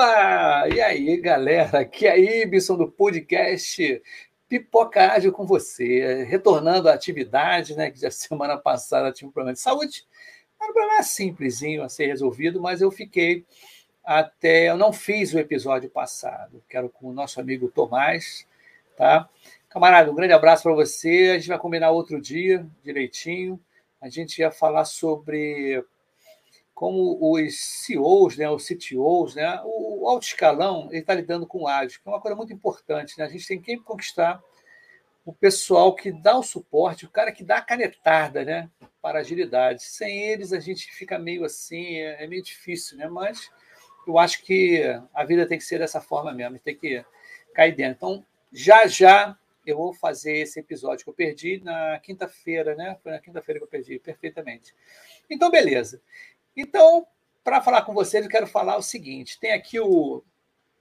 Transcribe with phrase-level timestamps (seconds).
[0.00, 0.66] Opa!
[0.74, 1.80] E aí, galera?
[1.80, 4.02] Aqui é a Ibson do podcast
[4.48, 7.90] Pipoca Ágil com você, retornando à atividade, né?
[7.90, 10.06] Que já semana passada tinha um problema de saúde.
[10.58, 13.44] Era um problema simplesinho a ser resolvido, mas eu fiquei
[14.02, 14.70] até.
[14.70, 18.46] Eu não fiz o episódio passado, quero com o nosso amigo Tomás,
[18.96, 19.28] tá?
[19.68, 21.32] Camarada, um grande abraço para você.
[21.34, 23.60] A gente vai combinar outro dia direitinho.
[24.00, 25.84] A gente ia falar sobre
[26.80, 32.08] como os CEOs, né, os CTOs, né, o alto escalão, está lidando com ágil, que
[32.08, 33.18] é uma coisa muito importante.
[33.18, 33.26] Né?
[33.26, 34.42] A gente tem que conquistar
[35.22, 38.70] o pessoal que dá o suporte, o cara que dá a canetada né,
[39.02, 39.82] para agilidade.
[39.82, 43.06] Sem eles, a gente fica meio assim, é, é meio difícil, né?
[43.08, 43.50] mas
[44.08, 47.04] eu acho que a vida tem que ser dessa forma mesmo, tem que
[47.52, 47.96] cair dentro.
[47.96, 49.36] Então, já já
[49.66, 52.96] eu vou fazer esse episódio que eu perdi na quinta-feira, né?
[53.02, 54.74] Foi na quinta-feira que eu perdi, perfeitamente.
[55.28, 56.00] Então, beleza.
[56.60, 57.06] Então,
[57.42, 60.22] para falar com vocês, eu quero falar o seguinte: tem aqui o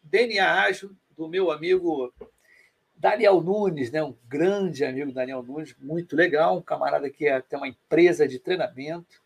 [0.04, 2.14] DNA Ágil do meu amigo
[2.94, 4.04] Daniel Nunes, né?
[4.04, 8.40] um grande amigo Daniel Nunes, muito legal, um camarada que é, tem uma empresa de
[8.40, 9.22] treinamento,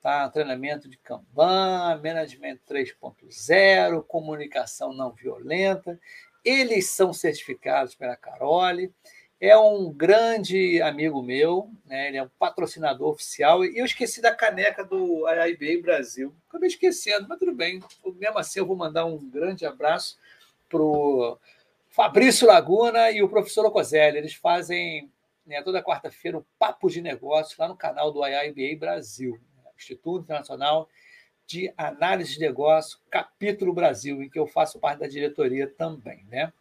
[0.00, 0.28] tá?
[0.28, 6.00] treinamento de Kanban, Management 3.0, comunicação não violenta.
[6.44, 8.92] Eles são certificados pela Carole
[9.44, 12.06] é um grande amigo meu, né?
[12.06, 16.32] ele é um patrocinador oficial, e eu esqueci da caneca do AIBA Brasil.
[16.48, 17.82] Acabei esquecendo, mas tudo bem.
[18.14, 20.16] Mesmo assim, eu vou mandar um grande abraço
[20.68, 21.36] para o
[21.88, 24.18] Fabrício Laguna e o professor Ocoselli.
[24.18, 25.10] Eles fazem
[25.44, 29.70] né, toda quarta-feira o Papo de Negócios lá no canal do IIBA Brasil, né?
[29.76, 30.88] Instituto Internacional
[31.48, 36.24] de Análise de Negócio, capítulo Brasil, em que eu faço parte da diretoria também.
[36.30, 36.52] Né?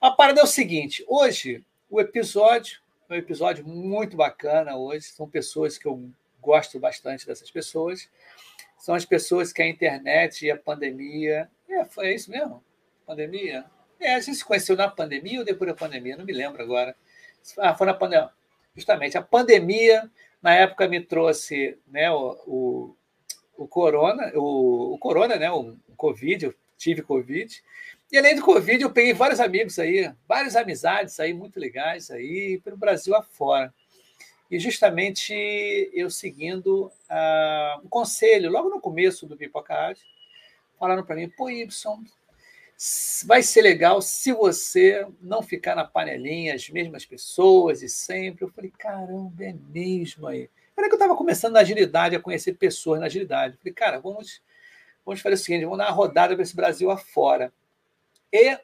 [0.00, 5.06] A parada é o seguinte: hoje o episódio é um episódio muito bacana hoje.
[5.06, 6.10] São pessoas que eu
[6.40, 8.08] gosto bastante dessas pessoas.
[8.78, 11.50] São as pessoas que a internet e a pandemia.
[11.68, 12.62] É, foi isso mesmo?
[13.06, 13.64] Pandemia?
[14.00, 16.16] É, a gente se conheceu na pandemia ou depois da pandemia?
[16.16, 16.96] Não me lembro agora.
[17.58, 18.30] Ah, foi na pandemia.
[18.74, 20.10] Justamente, a pandemia,
[20.42, 22.96] na época, me trouxe né, o, o,
[23.56, 27.62] o corona, o, o corona, né, o, o Covid, eu tive Covid,
[28.14, 32.60] e além do Covid, eu peguei vários amigos aí, várias amizades aí muito legais aí,
[32.62, 33.74] pelo Brasil afora.
[34.48, 35.34] E justamente
[35.92, 40.00] eu seguindo uh, um conselho, logo no começo do Pipocard,
[40.78, 41.68] falaram para mim, pô, Y,
[43.26, 48.44] vai ser legal se você não ficar na panelinha, as mesmas pessoas e sempre.
[48.44, 50.48] Eu falei, caramba, é mesmo aí.
[50.76, 53.54] Era que eu estava começando na agilidade, a conhecer pessoas na agilidade.
[53.54, 54.40] Eu falei, cara, vamos,
[55.04, 57.52] vamos fazer o seguinte, vamos dar uma rodada para esse Brasil afora.
[58.34, 58.58] E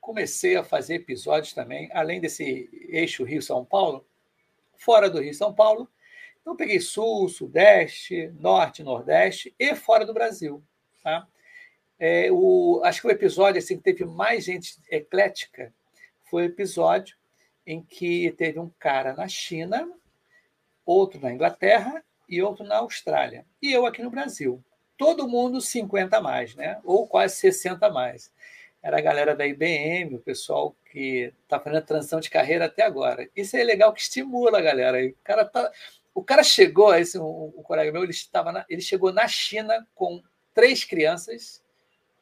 [0.00, 4.06] comecei a fazer episódios também, além desse eixo Rio-São Paulo,
[4.76, 5.90] fora do Rio-São Paulo.
[6.40, 10.62] Então, peguei Sul, Sudeste, Norte, Nordeste e fora do Brasil.
[11.02, 11.26] Tá?
[11.98, 15.74] É, o, acho que o episódio assim, que teve mais gente eclética
[16.22, 17.16] foi o episódio
[17.66, 19.92] em que teve um cara na China,
[20.86, 23.44] outro na Inglaterra e outro na Austrália.
[23.60, 24.62] E eu aqui no Brasil
[25.00, 26.78] todo mundo 50 a mais, né?
[26.84, 28.30] ou quase 60 a mais.
[28.82, 32.82] Era a galera da IBM, o pessoal que está fazendo a transição de carreira até
[32.82, 33.26] agora.
[33.34, 35.02] Isso é legal que estimula a galera.
[35.02, 35.72] O cara, tá,
[36.14, 39.86] o cara chegou, esse, um, um colega meu, ele, estava na, ele chegou na China
[39.94, 40.22] com
[40.52, 41.64] três crianças,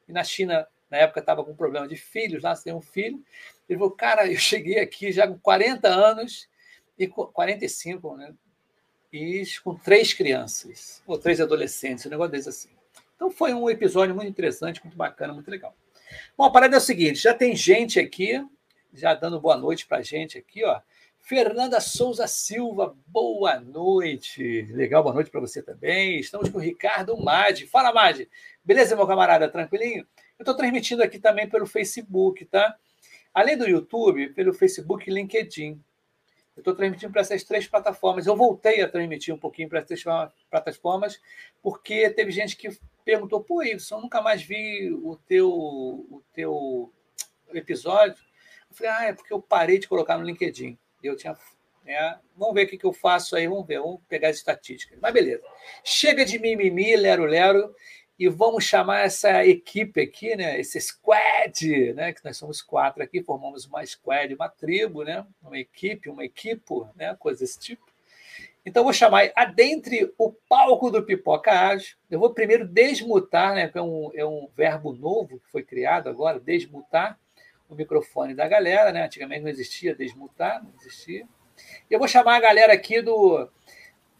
[0.07, 3.21] e na China, na época, estava com problema de filhos, lá tem um filho.
[3.67, 6.47] Ele falou, cara, eu cheguei aqui já com 40 anos,
[6.97, 8.33] e 45, né?
[9.11, 12.69] E com três crianças, ou três adolescentes, um negócio desse assim.
[13.15, 15.75] Então foi um episódio muito interessante, muito bacana, muito legal.
[16.37, 18.43] Bom, a parada é o seguinte: já tem gente aqui,
[18.93, 20.79] já dando boa noite para a gente aqui, ó.
[21.19, 24.63] Fernanda Souza Silva, boa noite.
[24.71, 26.19] Legal, boa noite para você também.
[26.19, 27.67] Estamos com o Ricardo Madi.
[27.67, 28.27] Fala, Madi.
[28.63, 29.47] Beleza, meu camarada?
[29.47, 30.07] Tranquilinho?
[30.39, 32.75] Eu estou transmitindo aqui também pelo Facebook, tá?
[33.31, 35.79] Além do YouTube, pelo Facebook e LinkedIn.
[36.59, 38.27] Eu estou transmitindo para essas três plataformas.
[38.27, 40.03] Eu voltei a transmitir um pouquinho para essas
[40.49, 41.21] plataformas,
[41.63, 42.69] porque teve gente que
[43.05, 46.93] perguntou, pô, Ibson, nunca mais vi o teu, o teu
[47.53, 48.21] episódio.
[48.69, 50.77] Eu falei, ah, é porque eu parei de colocar no LinkedIn.
[51.01, 51.35] Eu tinha.
[51.85, 52.19] Né?
[52.35, 54.99] Vamos ver o que, que eu faço aí, vamos ver, vamos pegar as estatísticas.
[55.01, 55.41] Mas beleza.
[55.81, 57.73] Chega de mimimi, lero-lero,
[58.19, 60.59] e vamos chamar essa equipe aqui, né?
[60.59, 62.11] Esse squad, né?
[62.11, 65.25] Que nós somos quatro aqui, formamos uma squad, uma tribo, né?
[65.41, 67.15] Uma equipe, uma equipo, né?
[67.17, 67.81] Coisa desse tipo.
[68.65, 71.95] Então, vou chamar adentre o palco do Pipoca Ágil.
[72.11, 73.71] Eu vou primeiro desmutar, né?
[73.73, 77.17] É um, é um verbo novo que foi criado agora, desmutar
[77.69, 79.05] o microfone da galera, né?
[79.05, 81.25] Antigamente não existia desmutar, não existia.
[81.89, 83.49] E eu vou chamar a galera aqui do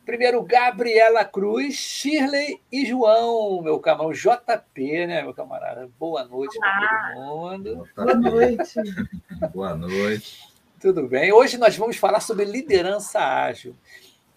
[0.09, 5.87] Primeiro, Gabriela Cruz, Shirley e João, meu camarão JP, né, meu camarada?
[5.99, 7.87] Boa noite para todo mundo.
[7.95, 8.73] Boa noite.
[9.53, 10.49] Boa noite.
[10.81, 11.31] Tudo bem?
[11.31, 13.75] Hoje nós vamos falar sobre liderança ágil.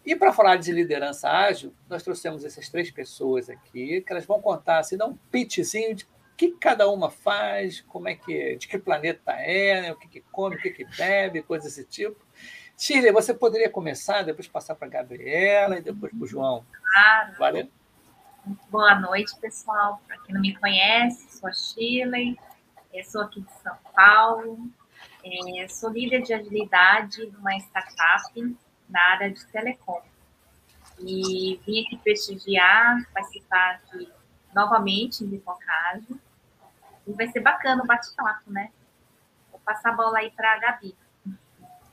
[0.04, 4.42] E para falar de liderança ágil, nós trouxemos essas três pessoas aqui, que elas vão
[4.42, 8.69] contar, assim, dar um pitchzinho de o que cada uma faz, como é que, de
[8.69, 9.92] que planeta é, né?
[9.92, 12.20] o que, que come, o que, que bebe, coisas desse tipo.
[12.82, 16.67] Shirley, você poderia começar, depois passar para a Gabriela e depois para o João.
[16.73, 17.32] Claro.
[17.38, 17.70] Valeu.
[18.69, 20.02] Boa noite, pessoal.
[20.05, 22.37] Para quem não me conhece, sou a Shirley,
[23.05, 24.69] sou aqui de São Paulo,
[25.25, 28.56] é, sou líder de agilidade numa startup
[28.88, 30.02] na área de telecom.
[30.99, 34.12] E vim aqui prestigiar, participar aqui
[34.52, 36.20] novamente em Bipocagem.
[37.06, 38.73] E vai ser bacana o bate-papo, né?
[39.52, 40.96] Vou passar a bola aí para a Gabi.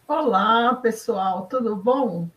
[0.10, 2.28] Olá, pessoal, tudo bom?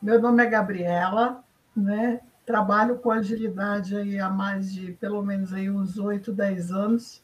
[0.00, 1.44] Meu nome é Gabriela,
[1.76, 2.22] né?
[2.46, 7.22] Trabalho com agilidade aí há mais de pelo menos aí uns 8, 10 anos.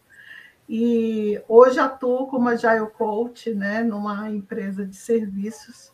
[0.68, 5.90] E hoje atuo como Agile Coach, né, numa empresa de serviços.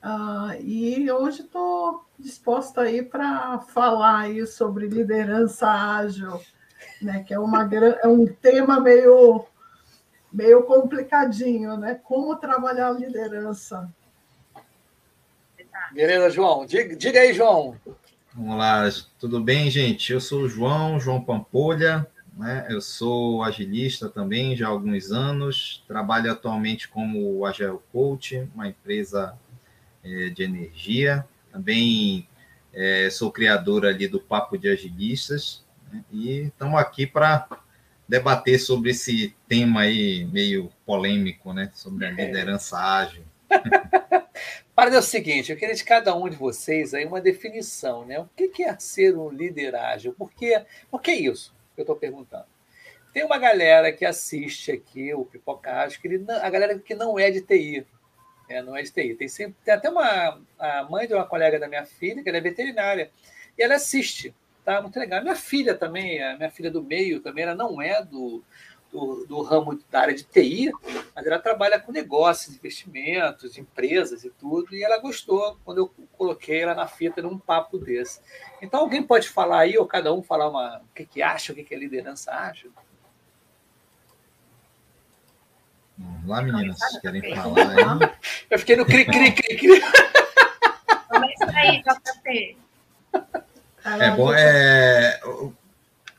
[0.00, 6.40] Uh, e hoje estou disposta aí para falar aí sobre liderança ágil,
[7.02, 7.68] né, que é, uma,
[8.00, 9.44] é um tema meio,
[10.34, 11.98] meio complicadinho, né?
[12.02, 13.88] Como trabalhar a liderança.
[15.92, 16.66] Beleza, João.
[16.66, 17.76] Diga, diga aí, João.
[18.34, 18.82] Vamos lá,
[19.16, 20.12] tudo bem, gente?
[20.12, 22.04] Eu sou o João, João Pampolha,
[22.36, 22.66] né?
[22.68, 29.38] Eu sou agilista também já há alguns anos, trabalho atualmente como Agile Coach, uma empresa
[30.02, 31.24] é, de energia.
[31.52, 32.28] Também
[32.72, 36.04] é, sou criador ali do Papo de Agilistas né?
[36.10, 37.46] e estamos aqui para
[38.08, 41.70] debater sobre esse tema aí meio polêmico, né?
[41.74, 42.12] Sobre a é.
[42.12, 43.24] liderança ágil.
[44.74, 48.18] Para é o seguinte, eu queria de cada um de vocês aí uma definição, né?
[48.18, 50.12] O que é ser um líder ágil?
[50.12, 50.60] Por que,
[50.90, 51.54] por que isso?
[51.76, 52.46] Eu estou perguntando.
[53.12, 57.16] Tem uma galera que assiste aqui o Pipoca Ágil, que ele, a galera que não
[57.16, 57.86] é de TI,
[58.48, 59.14] é, não é de TI.
[59.14, 62.38] Tem, sempre, tem até uma a mãe de uma colega da minha filha, que ela
[62.38, 63.12] é veterinária,
[63.56, 64.34] e ela assiste.
[64.64, 65.22] Tá muito legal.
[65.22, 68.42] Minha filha também, a minha filha do meio também, ela não é do,
[68.90, 70.72] do, do, ramo da área de TI,
[71.14, 76.62] mas ela trabalha com negócios, investimentos, empresas e tudo, e ela gostou quando eu coloquei
[76.62, 78.20] ela na fita num papo desse.
[78.62, 81.54] Então, alguém pode falar aí, ou cada um falar uma, o que, que acha, o
[81.54, 82.68] que, que a liderança acha?
[85.98, 88.10] Vamos lá, meninas, vocês querem falar aí?
[88.48, 89.80] Eu fiquei no cri, cri, cri, cri.
[91.08, 92.58] Começa aí, JP.
[93.84, 95.20] É bom, é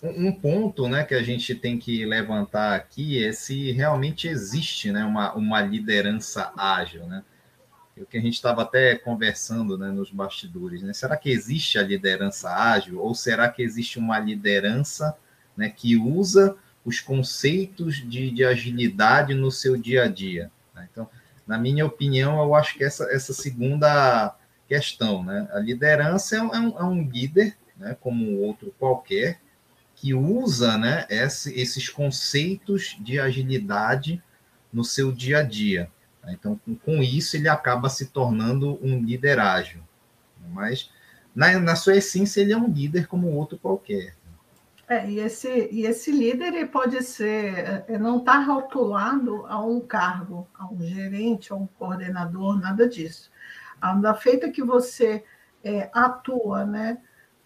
[0.04, 5.04] um ponto, né, que a gente tem que levantar aqui é se realmente existe, né,
[5.04, 7.24] uma, uma liderança ágil, né?
[7.98, 10.92] O que a gente estava até conversando, né, nos bastidores, né?
[10.94, 15.18] Será que existe a liderança ágil ou será que existe uma liderança,
[15.56, 20.52] né, que usa os conceitos de, de agilidade no seu dia a dia.
[20.74, 20.88] Né?
[20.92, 21.10] Então,
[21.48, 24.36] na minha opinião, eu acho que essa, essa segunda
[24.68, 25.48] questão, né?
[25.54, 29.40] A liderança é um, é um é líder, né, como outro qualquer,
[29.96, 34.22] que usa né, esse, esses conceitos de agilidade
[34.72, 35.90] no seu dia a dia.
[36.28, 39.82] Então, com, com, isso, ele acaba se tornando um líder ágil.
[40.52, 40.90] Mas,
[41.36, 44.16] na, na sua essência, ele é um líder como outro qualquer.
[44.88, 50.48] É, e, esse, e esse líder pode ser, é, não está rotulado a um cargo,
[50.54, 53.32] a um gerente, a um coordenador, nada disso.
[53.94, 55.24] Da feita que você
[55.64, 57.00] é, atua né,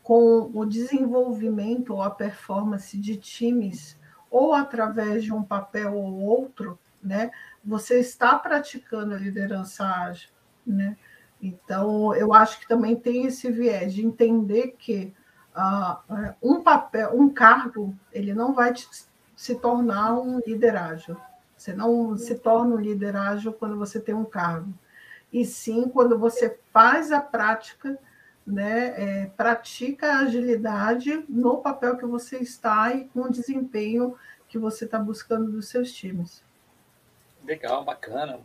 [0.04, 3.98] com o desenvolvimento ou a performance de times,
[4.30, 7.32] ou através de um papel ou outro, né,
[7.64, 10.30] você está praticando a liderança ágil.
[10.66, 10.98] Né?
[11.42, 15.14] Então, eu acho que também tem esse viés de entender que
[15.56, 18.88] uh, um papel, um cargo, ele não vai te,
[19.36, 21.18] se tornar um líder ágil.
[21.56, 24.74] Você não se torna um líder ágil quando você tem um cargo.
[25.32, 27.98] E sim quando você faz a prática,
[28.46, 34.18] né, é, pratica a agilidade no papel que você está e com o desempenho
[34.48, 36.44] que você está buscando dos seus times.
[37.46, 38.40] Legal, bacana.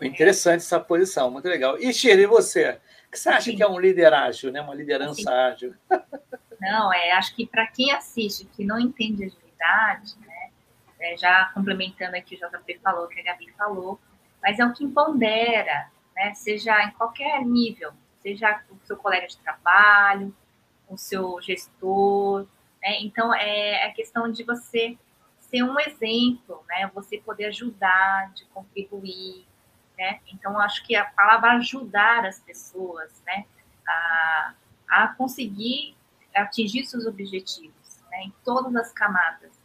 [0.00, 1.78] Interessante essa posição, muito legal.
[1.78, 2.80] E Shirley, você?
[3.06, 3.56] O que você acha Sim.
[3.56, 4.60] que é um líder ágil, né?
[4.60, 5.28] uma liderança Sim.
[5.28, 5.74] ágil?
[6.60, 10.50] Não, é, acho que para quem assiste, que não entende agilidade, né,
[10.98, 14.00] é, já complementando aqui o JP falou, que a Gabi falou,
[14.42, 19.36] mas é o que empodera, né, seja em qualquer nível, seja o seu colega de
[19.38, 20.34] trabalho,
[20.88, 22.46] o seu gestor,
[22.82, 24.96] né, então é a questão de você
[25.40, 29.46] ser um exemplo, né, você poder ajudar, de contribuir,
[29.98, 33.44] né, então acho que a palavra ajudar as pessoas, né,
[33.86, 34.54] a,
[34.88, 35.96] a conseguir
[36.34, 39.63] atingir seus objetivos, né, em todas as camadas.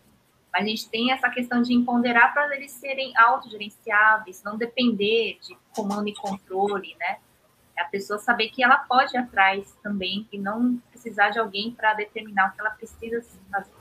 [0.51, 5.55] Mas a gente tem essa questão de empoderar para eles serem autogerenciáveis, não depender de
[5.75, 7.19] comando e controle, né?
[7.77, 11.71] É a pessoa saber que ela pode ir atrás também e não precisar de alguém
[11.71, 13.71] para determinar o que ela precisa fazer.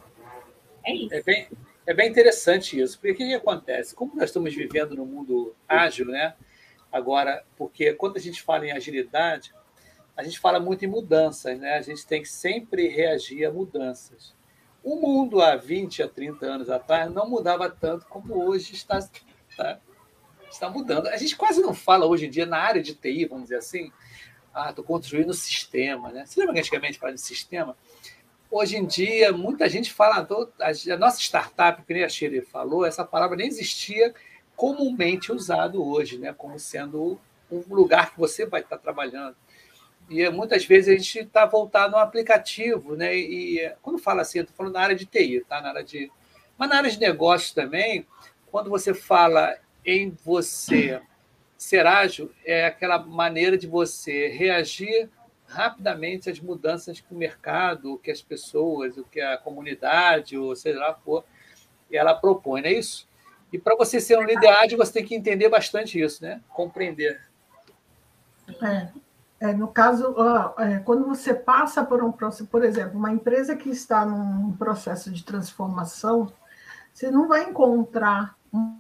[0.85, 1.15] É isso.
[1.15, 1.49] É bem,
[1.87, 3.95] é bem interessante isso, porque o que, que acontece?
[3.95, 6.35] Como nós estamos vivendo no mundo ágil, né?
[6.93, 9.53] Agora, porque quando a gente fala em agilidade,
[10.17, 11.75] a gente fala muito em mudanças, né?
[11.77, 14.35] A gente tem que sempre reagir a mudanças.
[14.83, 19.81] O mundo há 20 a 30 anos atrás não mudava tanto como hoje está, está,
[20.51, 21.09] está mudando.
[21.09, 23.93] A gente quase não fala hoje em dia na área de TI, vamos dizer assim,
[24.55, 26.25] ah, estou construindo sistema, né?
[26.27, 27.77] Você lembra que antigamente falava de sistema?
[28.51, 30.27] Hoje em dia, muita gente fala,
[30.59, 34.15] a nossa startup, que nem a Shirley falou, essa palavra nem existia
[34.57, 36.33] comumente usado hoje, né?
[36.37, 37.21] como sendo
[37.51, 39.37] um lugar que você vai estar trabalhando.
[40.09, 43.15] E muitas vezes a gente está voltado no aplicativo, né?
[43.15, 45.61] E quando fala assim, estou falando na área de TI, tá?
[45.61, 46.11] Na área de.
[46.57, 48.07] Mas na área de negócios também,
[48.51, 51.01] quando você fala em você
[51.57, 55.11] ser ágil, é aquela maneira de você reagir
[55.47, 60.55] rapidamente às mudanças que o mercado, o que as pessoas, o que a comunidade, ou
[60.55, 61.25] seja lá for,
[61.91, 63.09] ela propõe, não é isso?
[63.53, 66.41] E para você ser um líder ágil, você tem que entender bastante isso, né?
[66.51, 67.21] Compreender.
[68.63, 68.89] É.
[69.41, 70.15] É, no caso,
[70.59, 75.13] é, quando você passa por um processo, por exemplo, uma empresa que está num processo
[75.13, 76.33] de transformação,
[76.93, 78.79] você não vai encontrar um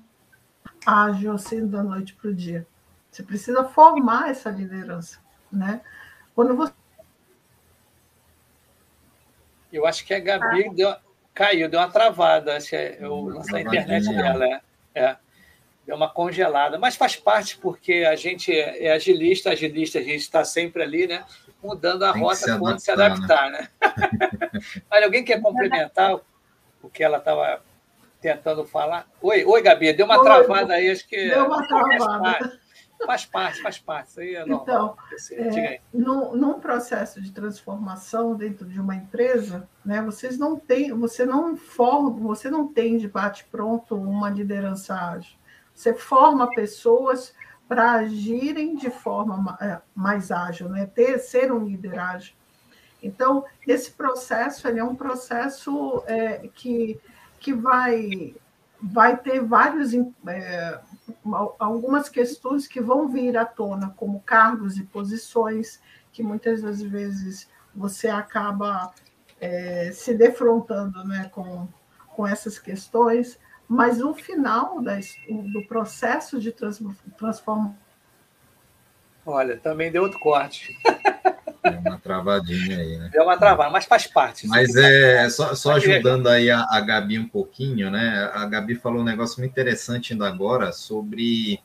[0.84, 2.66] ágil assim da noite para o dia.
[3.10, 5.18] Você precisa formar essa liderança,
[5.52, 5.80] né?
[6.34, 6.72] Quando você
[9.72, 10.72] eu acho que a Gabi ah.
[10.72, 10.96] deu,
[11.34, 12.56] caiu, deu uma travada.
[12.56, 14.44] Acho que é lance da internet dela.
[14.94, 15.02] É.
[15.04, 15.16] é
[15.88, 20.44] deu uma congelada, mas faz parte porque a gente é agilista, agilista, a gente está
[20.44, 21.24] sempre ali, né?
[21.62, 23.70] Mudando a Tem rota quando se adaptar, né?
[23.80, 23.80] né?
[24.88, 26.20] Mas alguém quer complementar
[26.82, 27.62] o que ela estava
[28.20, 29.08] tentando falar?
[29.22, 31.30] Oi, oi, Gabi, deu uma oi, travada aí, acho que.
[31.30, 32.60] Deu uma travada.
[33.06, 34.10] Faz parte, faz parte.
[34.10, 34.96] Isso aí é normal.
[35.30, 40.92] Então, é, num, num, processo de transformação dentro de uma empresa, né, vocês não têm,
[40.92, 45.37] você não forma, você não tem de bate pronto uma liderança ágil.
[45.78, 47.32] Você forma pessoas
[47.68, 50.86] para agirem de forma é, mais ágil, né?
[50.86, 52.34] Ter, ser um líder ágil.
[53.00, 57.00] Então, esse processo ele é um processo é, que,
[57.38, 58.34] que vai,
[58.82, 59.94] vai ter vários
[60.26, 60.80] é,
[61.60, 65.80] algumas questões que vão vir à tona, como cargos e posições,
[66.10, 68.92] que muitas das vezes você acaba
[69.40, 71.68] é, se defrontando né, com,
[72.08, 77.76] com essas questões mas o final do processo de transformação.
[79.26, 80.74] Olha, também deu outro corte.
[81.62, 83.10] Deu uma travadinha aí, né?
[83.12, 84.46] Deu uma travada, mas faz parte.
[84.46, 88.30] Mas é só, só ajudando aí a, a Gabi um pouquinho, né?
[88.32, 91.60] A Gabi falou um negócio muito interessante ainda agora sobre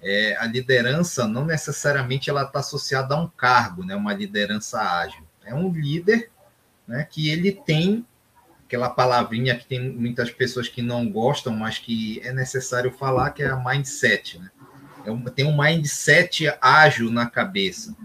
[0.00, 3.96] é, a liderança, não necessariamente ela está associada a um cargo, né?
[3.96, 5.24] Uma liderança ágil.
[5.44, 6.30] É um líder
[6.86, 8.06] né, que ele tem
[8.74, 13.42] aquela palavrinha que tem muitas pessoas que não gostam, mas que é necessário falar, que
[13.42, 14.40] é a mindset.
[14.40, 14.50] Né?
[15.06, 17.96] É um, tem um mindset ágil na cabeça.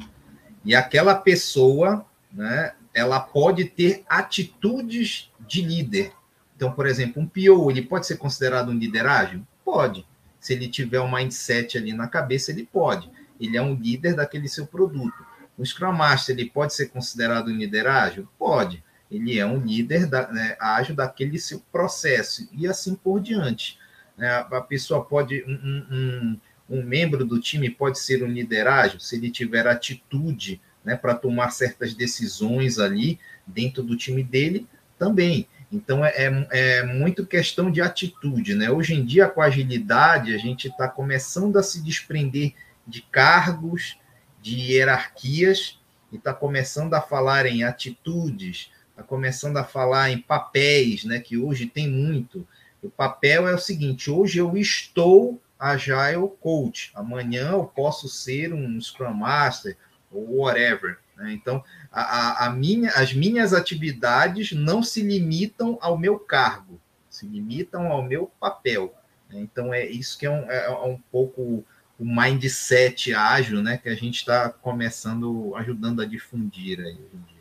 [0.64, 6.14] E aquela pessoa, né, ela pode ter atitudes de líder.
[6.56, 9.42] Então, por exemplo, um PO, ele pode ser considerado um líder ágil?
[9.66, 10.06] Pode.
[10.40, 13.10] Se ele tiver um mindset ali na cabeça, ele pode.
[13.40, 15.26] Ele é um líder daquele seu produto.
[15.58, 18.28] O Scrum Master, ele pode ser considerado um líder ágil?
[18.38, 23.78] Pode ele é um líder da, né, ágil daquele seu processo e assim por diante.
[24.18, 24.30] Né?
[24.30, 26.40] A pessoa pode, um, um,
[26.70, 31.16] um, membro do time pode ser um líder ágil se ele tiver atitude né, para
[31.16, 35.48] tomar certas decisões ali dentro do time dele também.
[35.72, 38.72] Então é, é, é muito questão de atitude, né?
[38.72, 42.54] Hoje em dia, com a agilidade, a gente está começando a se desprender
[42.88, 43.98] de cargos,
[44.42, 45.80] de hierarquias,
[46.12, 51.20] e está começando a falar em atitudes, está começando a falar em papéis, né?
[51.20, 52.46] Que hoje tem muito.
[52.82, 58.80] O papel é o seguinte: hoje eu estou Agile Coach, amanhã eu posso ser um
[58.80, 59.78] Scrum Master
[60.12, 61.00] ou whatever.
[61.16, 61.34] Né?
[61.34, 66.80] Então, a, a, minha, as minhas atividades não se limitam ao meu cargo,
[67.10, 68.94] se limitam ao meu papel.
[69.30, 69.42] Né?
[69.42, 71.64] Então, é isso que é um, é, é um pouco
[72.00, 73.78] o mindset ágil, né?
[73.78, 77.39] Que a gente está começando, ajudando a difundir aí hoje em dia.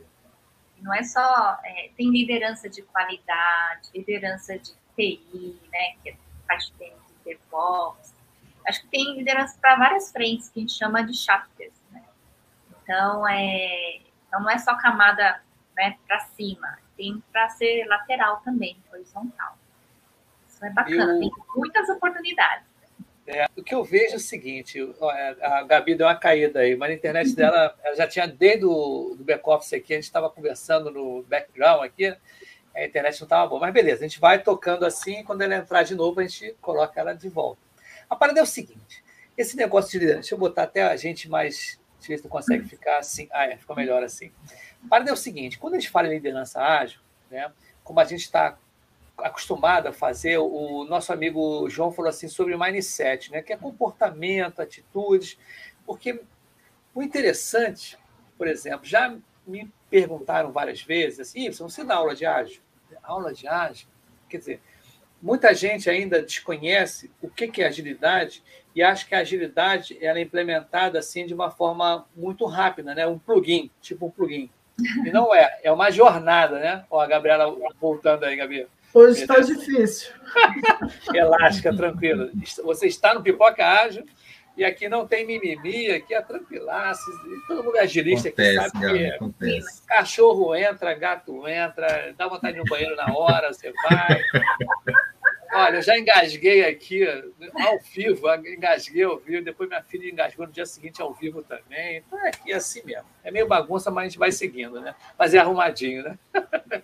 [0.88, 1.58] Não é só.
[1.62, 6.16] É, tem liderança de qualidade, liderança de TI, né, que
[6.46, 8.14] faz parte de DevOps.
[8.66, 11.74] Acho que tem liderança para várias frentes, que a gente chama de chapters.
[11.90, 12.02] Né?
[12.82, 15.42] Então, é, então não é só camada
[15.76, 19.58] né, para cima, tem para ser lateral também, horizontal.
[20.48, 21.20] Isso é bacana, eu...
[21.20, 22.66] tem muitas oportunidades.
[23.30, 26.74] É, o que eu vejo é o seguinte: é, a Gabi deu uma caída aí,
[26.74, 30.90] mas a internet dela ela já tinha desde o back-office aqui, a gente estava conversando
[30.90, 32.06] no background aqui,
[32.74, 33.60] a internet não estava boa.
[33.60, 36.98] Mas beleza, a gente vai tocando assim, quando ela entrar de novo, a gente coloca
[36.98, 37.60] ela de volta.
[38.08, 39.04] A parada é o seguinte:
[39.36, 41.78] esse negócio de liderança, deixa eu botar até a gente mais.
[41.98, 43.28] Deixa eu ver se tu consegue ficar assim.
[43.30, 44.32] Ah, é, ficou melhor assim.
[44.86, 47.52] A parada é o seguinte: quando a gente fala em liderança ágil, né,
[47.84, 48.56] como a gente está
[49.18, 54.60] acostumado a fazer, o nosso amigo João falou assim sobre mindset, né, que é comportamento,
[54.60, 55.38] atitudes,
[55.84, 56.20] porque
[56.94, 57.98] o interessante,
[58.36, 62.62] por exemplo, já me perguntaram várias vezes assim, você dá aula de ágil?
[63.02, 63.88] Aula de ágil?
[64.28, 64.60] Quer dizer,
[65.20, 68.42] muita gente ainda desconhece o que é agilidade
[68.74, 73.06] e acha que a agilidade ela é implementada assim de uma forma muito rápida, né?
[73.06, 74.50] Um plugin, tipo um plugin.
[75.04, 76.84] E não é, é uma jornada, né?
[76.88, 78.68] Ó, a Gabriela voltando aí, Gabi.
[78.92, 80.10] Hoje está difícil.
[81.14, 82.30] Elástica, tranquilo.
[82.64, 84.04] Você está no Pipoca Ágil
[84.56, 87.00] e aqui não tem mimimi, aqui é tranquilaço.
[87.46, 89.14] Todo mundo é agilista acontece, que sabe que é.
[89.14, 89.82] Acontece.
[89.86, 94.20] cachorro entra, gato entra, dá vontade de ir no banheiro na hora, você vai.
[95.52, 100.52] Olha, eu já engasguei aqui ao vivo, engasguei ao vivo, depois minha filha engasgou no
[100.52, 101.98] dia seguinte ao vivo também.
[101.98, 103.06] Então é aqui é assim mesmo.
[103.24, 104.94] É meio bagunça, mas a gente vai seguindo, né?
[105.18, 106.18] Mas é arrumadinho, né?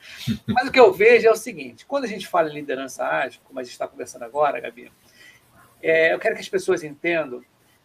[0.48, 3.40] mas o que eu vejo é o seguinte: quando a gente fala em liderança ágil,
[3.44, 4.90] como a gente está conversando agora, Gabi,
[5.82, 7.44] é, eu quero que as pessoas entendam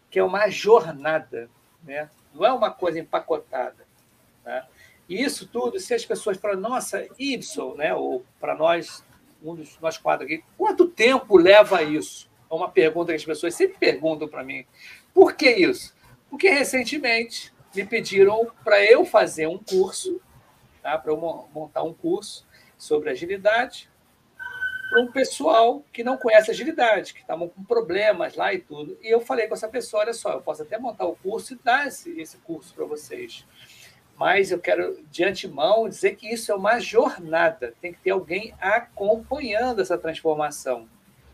[0.09, 1.49] que é uma jornada,
[1.83, 2.09] né?
[2.33, 3.85] não é uma coisa empacotada.
[4.45, 4.65] Né?
[5.07, 7.93] E isso tudo, se as pessoas falam, nossa, Y, né?
[7.93, 9.03] ou para nós
[9.43, 12.29] um dos nós quatro aqui, quanto tempo leva isso?
[12.49, 14.65] É uma pergunta que as pessoas sempre perguntam para mim.
[15.13, 15.95] Por que isso?
[16.29, 20.19] Porque recentemente me pediram para eu fazer um curso,
[20.81, 20.97] tá?
[20.97, 21.17] para eu
[21.53, 23.89] montar um curso sobre agilidade,
[24.89, 28.97] para um pessoal que não conhece agilidade, que estavam com problemas lá e tudo.
[29.01, 31.59] E eu falei com essa pessoa: olha só, eu posso até montar o curso e
[31.63, 33.45] dar esse, esse curso para vocês
[34.19, 38.53] mas eu quero de antemão dizer que isso é uma jornada, tem que ter alguém
[38.59, 40.89] acompanhando essa transformação,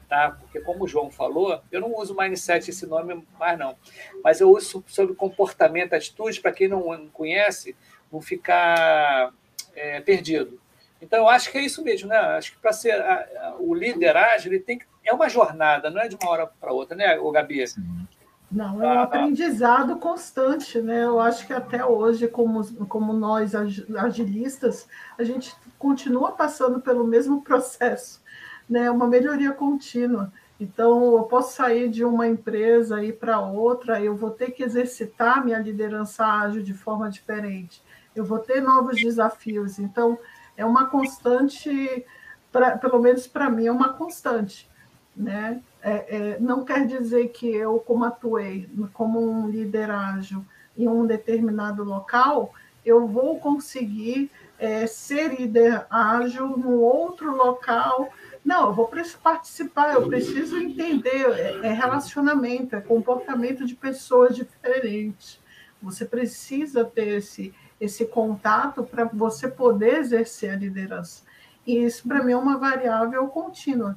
[0.08, 0.38] tá?
[0.40, 3.76] Porque como o João falou, eu não uso mindset esse nome mais não,
[4.24, 7.76] mas eu uso sobre comportamento, atitude para quem não conhece,
[8.14, 9.34] não ficar
[9.76, 10.62] é, perdido.
[11.02, 12.18] Então eu acho que é isso mesmo, né?
[12.18, 15.90] Acho que para ser a, a, o líder ágil, ele tem que é uma jornada,
[15.90, 17.68] não é de uma hora para outra, né, o Gabi?
[17.68, 18.08] Sim.
[18.52, 21.04] Não, é um aprendizado constante, né?
[21.04, 27.42] Eu acho que até hoje, como, como nós agilistas, a gente continua passando pelo mesmo
[27.42, 28.22] processo,
[28.70, 28.90] né?
[28.90, 30.32] Uma melhoria contínua.
[30.60, 34.64] Então, eu posso sair de uma empresa e ir para outra, eu vou ter que
[34.64, 37.84] exercitar minha liderança ágil de forma diferente,
[38.16, 39.80] eu vou ter novos desafios.
[39.80, 40.18] Então,
[40.56, 42.06] é uma constante,
[42.52, 44.70] pra, pelo menos para mim, é uma constante,
[45.14, 45.62] né?
[45.86, 50.44] É, é, não quer dizer que eu, como atuei como um líder ágil
[50.76, 52.52] em um determinado local,
[52.84, 58.10] eu vou conseguir é, ser líder ágil no outro local.
[58.44, 61.30] Não, eu vou participar, eu preciso entender.
[61.30, 65.40] É, é relacionamento, é comportamento de pessoas diferentes.
[65.84, 71.22] Você precisa ter esse, esse contato para você poder exercer a liderança.
[71.66, 73.96] E isso, para mim, é uma variável contínua.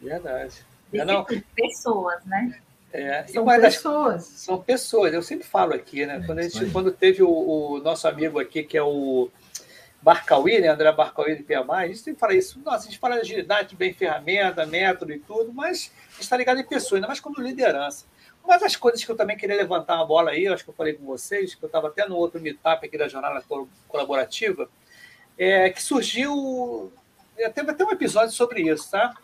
[0.00, 1.24] Verdade não...
[1.54, 2.60] pessoas, né?
[2.92, 4.14] É, são pessoas.
[4.14, 5.14] Das, são pessoas.
[5.14, 6.22] Eu sempre falo aqui, né?
[6.26, 9.30] Quando, a gente, quando teve o, o, nosso amigo aqui, que é o
[10.02, 10.68] Barcauí, né?
[10.68, 12.60] André Barcauí de PMI, a gente sempre fala isso.
[12.64, 16.36] Nossa, a gente fala de agilidade, bem ferramenta, método e tudo, mas a gente está
[16.36, 18.06] ligado em pessoas, ainda mais como liderança.
[18.42, 20.94] Uma das coisas que eu também queria levantar uma bola aí, acho que eu falei
[20.94, 23.44] com vocês, que eu estava até no outro meetup aqui da Jornada
[23.86, 24.68] Colaborativa,
[25.38, 26.92] é que surgiu.
[27.54, 29.14] Teve até um episódio sobre isso, tá?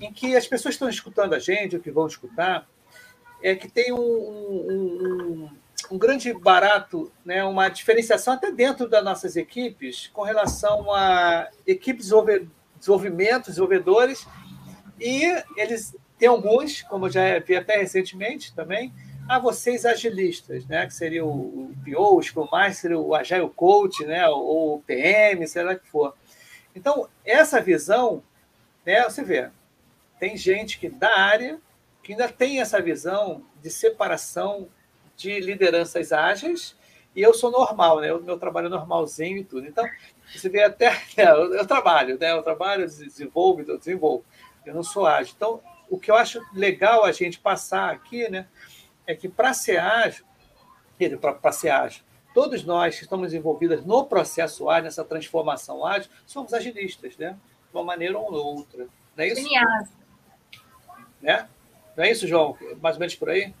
[0.00, 2.68] Em que as pessoas estão escutando a gente, ou que vão escutar,
[3.42, 5.50] é que tem um, um,
[5.90, 12.06] um, grande barato, né, uma diferenciação até dentro das nossas equipes com relação a equipes
[12.08, 12.46] de
[12.78, 14.26] desenvolvimento, desenvolvedores,
[15.00, 15.22] e
[15.56, 18.92] eles têm alguns, como eu já vi até recentemente também,
[19.28, 24.26] a vocês agilistas, né, que seria o PO, o Scrum Master, o Agile Coach, né,
[24.28, 26.14] ou o PM, sei lá que for.
[26.74, 28.22] Então, essa visão,
[28.86, 29.50] né, você vê,
[30.18, 31.60] tem gente que da área
[32.02, 34.68] que ainda tem essa visão de separação
[35.16, 36.76] de lideranças ágeis
[37.14, 38.12] e eu sou normal, né?
[38.12, 39.66] O meu trabalho é normalzinho e tudo.
[39.66, 39.84] Então,
[40.32, 40.90] você vê até.
[41.16, 42.32] Né, eu, eu, trabalho, né?
[42.32, 44.24] Eu trabalho, desenvolvo, eu desenvolvo.
[44.64, 45.34] Eu não sou ágil.
[45.36, 48.46] Então, o que eu acho legal a gente passar aqui, né?
[49.06, 50.24] É que para ser ágil,
[51.20, 56.54] para ser ágil, todos nós que estamos envolvidos no processo ágil, nessa transformação ágil, somos
[56.54, 57.36] agilistas, né?
[57.70, 58.86] De uma maneira ou outra.
[59.16, 59.42] Não é isso?
[61.20, 61.46] Né?
[61.96, 62.56] Não é isso, João?
[62.80, 63.52] Mais ou menos por aí?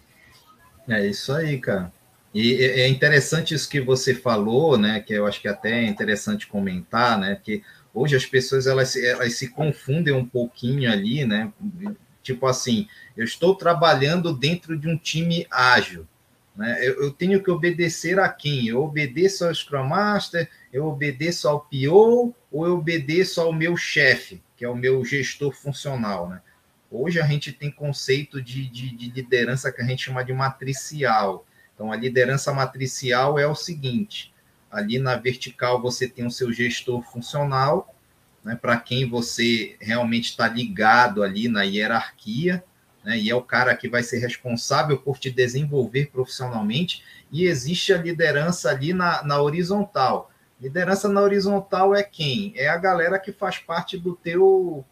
[0.88, 1.92] É isso aí, cara.
[2.34, 5.00] E é interessante isso que você falou, né?
[5.00, 7.40] Que eu acho que até é interessante comentar, né?
[7.42, 11.52] Que hoje as pessoas elas, elas se confundem um pouquinho ali, né?
[12.22, 16.06] Tipo assim, eu estou trabalhando dentro de um time ágil.
[16.54, 16.78] Né?
[16.86, 18.66] Eu, eu, tenho que obedecer a quem?
[18.66, 24.42] Eu obedeço ao Scrum Master, eu obedeço ao PO ou eu obedeço ao meu chefe,
[24.56, 26.28] que é o meu gestor funcional.
[26.28, 26.40] Né?
[26.90, 31.44] Hoje a gente tem conceito de, de, de liderança que a gente chama de matricial.
[31.74, 34.32] Então, a liderança matricial é o seguinte:
[34.70, 37.94] ali na vertical você tem o seu gestor funcional,
[38.42, 42.64] né, para quem você realmente está ligado ali na hierarquia,
[43.04, 47.92] né, e é o cara que vai ser responsável por te desenvolver profissionalmente, e existe
[47.92, 50.30] a liderança ali na, na horizontal.
[50.58, 52.52] Liderança na horizontal é quem?
[52.56, 54.84] É a galera que faz parte do teu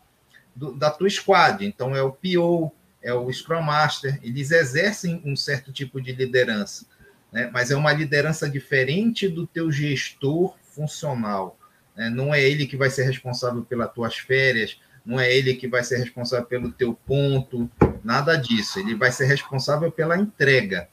[0.56, 1.64] do, da tua squad.
[1.64, 6.86] Então, é o PO, é o Scrum Master, eles exercem um certo tipo de liderança,
[7.30, 7.48] né?
[7.52, 11.56] mas é uma liderança diferente do teu gestor funcional.
[11.94, 12.10] Né?
[12.10, 15.84] Não é ele que vai ser responsável pelas tuas férias, não é ele que vai
[15.84, 17.70] ser responsável pelo teu ponto,
[18.02, 18.80] nada disso.
[18.80, 20.88] Ele vai ser responsável pela entrega.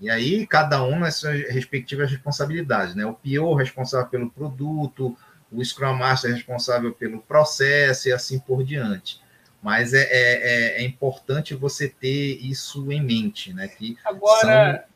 [0.00, 2.94] E aí, cada um nas suas respectivas responsabilidades.
[2.94, 3.04] Né?
[3.04, 5.14] O PO responsável pelo produto,
[5.54, 9.22] o Scrum Master é responsável pelo processo e assim por diante.
[9.62, 13.66] Mas é, é, é, é importante você ter isso em mente, né?
[13.66, 14.86] Que Agora,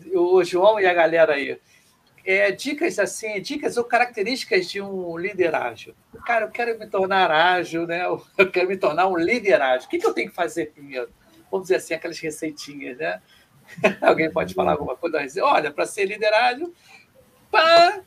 [0.00, 0.22] são...
[0.22, 1.58] o João e a galera aí,
[2.24, 5.94] é, dicas assim, dicas ou características de um líder ágil.
[6.24, 8.04] Cara, eu quero me tornar ágil, né?
[8.04, 8.22] Eu
[8.52, 9.86] quero me tornar um líder ágil.
[9.86, 11.08] O que, que eu tenho que fazer primeiro?
[11.50, 13.20] Vamos dizer assim, aquelas receitinhas, né?
[14.00, 15.18] Alguém pode falar alguma coisa?
[15.42, 16.72] Olha, para ser líder ágil,
[17.50, 18.00] pá,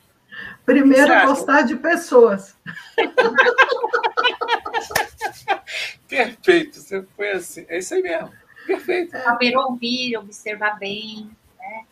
[0.64, 2.56] Primeiro, gostar de pessoas.
[6.08, 7.66] Perfeito, você foi assim.
[7.68, 8.30] É isso aí mesmo.
[8.66, 9.16] Perfeito.
[9.16, 9.22] É.
[9.22, 11.84] Saber ouvir, observar bem, né?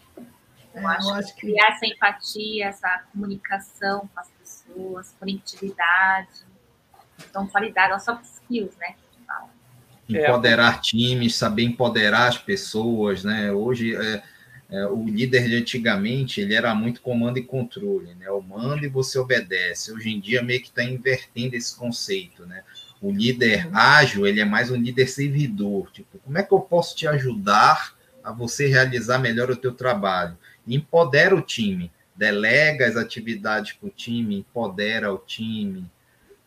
[0.74, 6.44] Eu, é, acho, eu acho que criar essa empatia, essa comunicação com as pessoas, conectividade.
[7.28, 8.94] Então, qualidade, não soft skills, né?
[10.18, 13.52] Empoderar times, saber empoderar as pessoas, né?
[13.52, 14.22] Hoje, é,
[14.70, 18.30] é, o líder de antigamente ele era muito comando e controle, né?
[18.30, 19.92] O manda e você obedece.
[19.92, 22.62] Hoje em dia meio que está invertendo esse conceito, né?
[23.02, 23.76] O líder uhum.
[23.76, 27.94] ágil ele é mais um líder servidor, tipo, como é que eu posso te ajudar
[28.22, 30.38] a você realizar melhor o teu trabalho?
[30.66, 35.90] Empodera o time, delega as atividades para o time, empodera o time.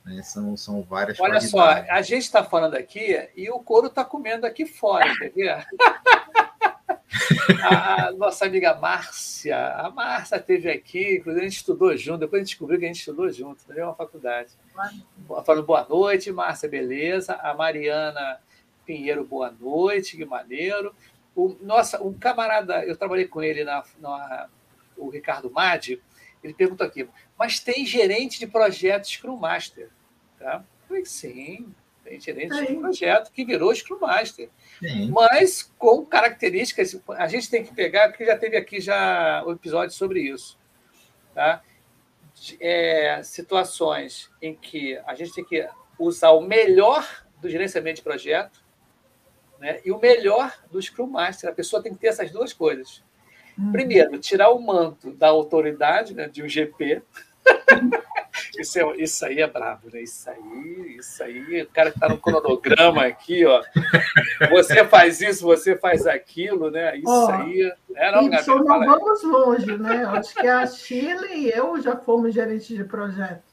[0.05, 0.21] Né?
[0.21, 4.45] São, são várias Olha só, a gente está falando aqui e o couro está comendo
[4.45, 5.57] aqui fora, entendeu?
[7.63, 12.43] a nossa amiga Márcia, a Márcia esteve aqui, inclusive a gente estudou junto, depois a
[12.43, 14.51] gente descobriu que a gente estudou junto, na mesma faculdade.
[15.45, 17.33] Falando boa noite, Márcia, beleza.
[17.35, 18.39] A Mariana
[18.85, 20.93] Pinheiro, boa noite, que maneiro.
[21.35, 24.49] O, nossa, um camarada, eu trabalhei com ele, na, na
[24.97, 26.01] o Ricardo Madi,
[26.43, 29.89] ele perguntou aqui, mas tem gerente de projetos Scrum Master?
[30.37, 30.63] Tá?
[30.81, 31.73] Eu falei, sim,
[32.03, 34.49] tem gerente de projeto que virou Scrum Master.
[35.09, 39.53] Mas com características, a gente tem que pegar, porque já teve aqui já o um
[39.53, 40.57] episódio sobre isso.
[41.33, 41.63] Tá?
[42.59, 47.07] É, situações em que a gente tem que usar o melhor
[47.41, 48.63] do gerenciamento de projeto
[49.59, 51.49] né, e o melhor do Scrum Master.
[51.49, 53.03] A pessoa tem que ter essas duas coisas.
[53.57, 53.71] Uhum.
[53.71, 57.01] Primeiro, tirar o manto da autoridade, né, de um GP,
[58.57, 60.01] isso, é, isso aí é bravo, né?
[60.01, 63.61] Isso aí, isso aí, o cara que está no cronograma aqui, ó.
[64.51, 66.97] Você faz isso, você faz aquilo, né?
[66.97, 67.73] Isso oh, aí.
[67.95, 70.05] É, não, Gabi, não vamos longe, né?
[70.05, 73.43] Acho que a Chile e eu já fomos gerentes de projeto.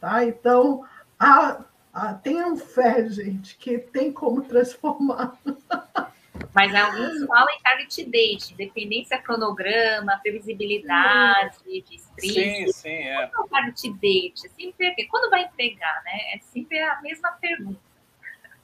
[0.00, 0.24] Tá?
[0.24, 0.84] Então,
[1.18, 5.36] a, a, tenham fé, gente, que tem como transformar.
[6.54, 12.72] Mas alguns falam em target date, dependência cronograma, previsibilidade de sprint.
[12.72, 13.26] Sim, sim, é.
[13.26, 14.46] Quando é o target date?
[14.46, 16.34] É sempre, quando vai entregar, né?
[16.34, 17.80] É sempre a mesma pergunta.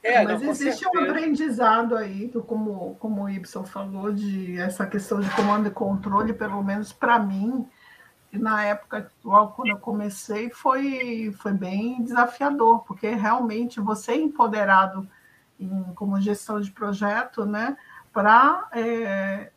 [0.03, 5.21] É, mas existe um aprendizado aí, do, como, como o Ibson falou, de essa questão
[5.21, 7.69] de comando e controle, pelo menos para mim,
[8.33, 15.09] na época, logo quando eu comecei, foi, foi bem desafiador, porque realmente você é empoderado
[15.59, 17.77] em, como gestão de projeto, né?
[18.12, 19.51] Para é,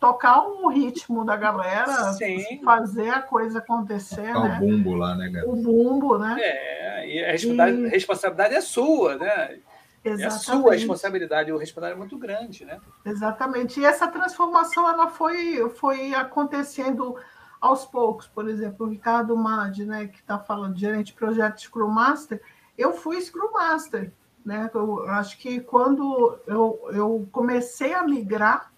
[0.00, 2.60] tocar o ritmo da galera, Sim.
[2.64, 4.32] fazer a coisa acontecer.
[4.32, 4.58] Tocar né?
[4.58, 5.50] O bumbo lá, né, galera?
[5.50, 6.36] O bumbo, né?
[6.38, 7.88] É, e a responsabilidade, e...
[7.88, 9.58] responsabilidade é sua, né?
[10.04, 10.22] Exatamente.
[10.22, 12.78] É a sua responsabilidade, o responsabilidade é muito grande, né?
[13.06, 13.80] Exatamente.
[13.80, 17.16] E essa transformação ela foi, foi acontecendo
[17.58, 18.26] aos poucos.
[18.26, 22.42] Por exemplo, o Ricardo Madi, né, que está falando de gerente de projeto Scrum Master,
[22.76, 24.12] eu fui Scrum Master.
[24.44, 24.70] Né?
[24.74, 28.72] Eu acho que quando eu, eu comecei a migrar,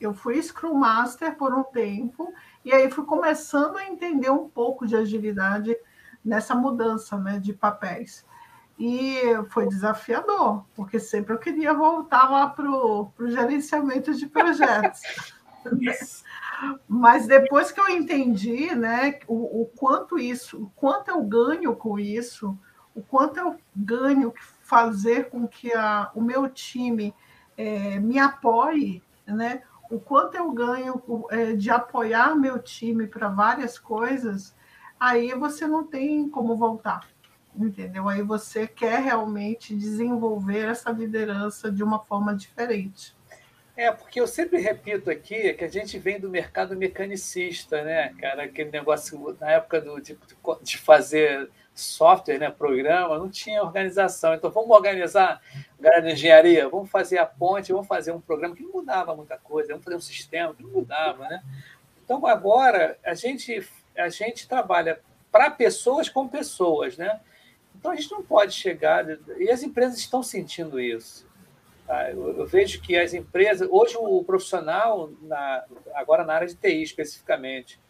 [0.00, 2.32] eu fui Scrum Master por um tempo,
[2.64, 5.76] e aí fui começando a entender um pouco de agilidade
[6.24, 8.24] nessa mudança né, de papéis.
[8.78, 15.00] E foi desafiador, porque sempre eu queria voltar lá para o gerenciamento de projetos.
[16.86, 21.98] Mas depois que eu entendi né, o, o, quanto isso, o quanto eu ganho com
[21.98, 22.56] isso,
[22.94, 24.32] o quanto eu ganho
[24.68, 27.14] fazer com que a, o meu time
[27.56, 33.78] é, me apoie, né, o quanto eu ganho é, de apoiar meu time para várias
[33.78, 34.54] coisas,
[35.00, 37.08] aí você não tem como voltar
[37.56, 38.08] entendeu?
[38.08, 43.16] Aí você quer realmente desenvolver essa liderança de uma forma diferente.
[43.76, 48.44] É, porque eu sempre repito aqui que a gente vem do mercado mecanicista, né, cara?
[48.44, 50.18] Aquele negócio, na época do, de,
[50.62, 51.48] de fazer
[51.80, 54.34] software, né, programa, não tinha organização.
[54.34, 55.40] Então, vamos organizar
[55.78, 59.36] galera de engenharia, vamos fazer a ponte, vamos fazer um programa que não mudava muita
[59.38, 61.42] coisa, vamos fazer um sistema que não mudava, né?
[62.04, 67.20] Então, agora, a gente, a gente trabalha para pessoas com pessoas, né?
[67.78, 69.06] Então a gente não pode chegar.
[69.38, 71.26] E as empresas estão sentindo isso.
[71.86, 72.10] Tá?
[72.10, 73.68] Eu, eu, vejo que as empresas.
[73.70, 75.64] Hoje, o profissional, na,
[75.94, 77.80] agora na área de TI especificamente,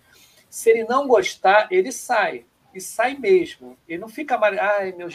[0.48, 2.44] se ele não gostar, ele sai.
[2.74, 3.76] E sai mesmo.
[3.88, 4.58] Ele não fica mais.
[4.58, 5.08] Ai, meu,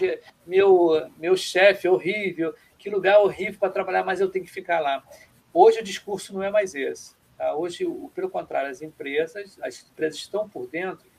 [0.46, 5.04] meu, meu chefe horrível, que lugar horrível para trabalhar, mas eu tenho que ficar lá.
[5.54, 7.16] Hoje o discurso não é mais esse.
[7.38, 7.56] Tá?
[7.56, 7.86] Hoje,
[8.16, 11.14] pelo contrário, as empresas, as empresas estão por dentro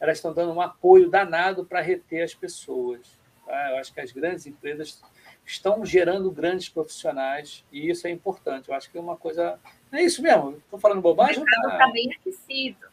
[0.00, 3.18] elas estão dando um apoio danado para reter as pessoas.
[3.44, 3.70] Tá?
[3.70, 5.02] Eu acho que as grandes empresas
[5.44, 8.68] estão gerando grandes profissionais e isso é importante.
[8.68, 9.58] Eu acho que é uma coisa.
[9.92, 10.58] É isso mesmo?
[10.58, 11.42] Estou falando bobagem?
[11.42, 12.86] O mercado está bem aquecido.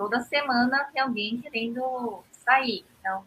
[0.00, 2.86] Toda semana tem alguém querendo sair.
[2.98, 3.22] Então,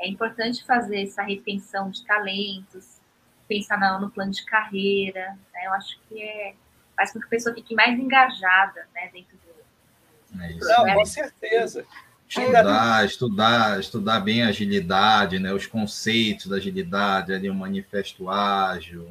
[0.00, 3.00] é importante fazer essa retenção de talentos,
[3.46, 5.38] pensar no plano de carreira.
[5.54, 5.66] Né?
[5.66, 6.56] Eu acho que é,
[6.96, 10.42] faz com que a pessoa fique mais engajada né, dentro do.
[10.42, 10.68] É isso.
[10.68, 11.86] Não, com certeza.
[12.28, 15.52] Estudar, estudar, estudar bem a agilidade, né?
[15.52, 19.08] os conceitos da agilidade, ali, um manifesto ágil.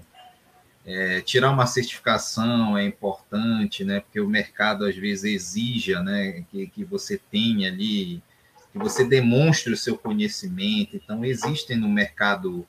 [0.89, 3.99] É, tirar uma certificação é importante, né?
[3.99, 6.45] porque o mercado às vezes exija né?
[6.49, 8.23] que, que você tenha ali,
[8.71, 10.95] que você demonstre o seu conhecimento.
[10.95, 12.65] Então, existem no mercado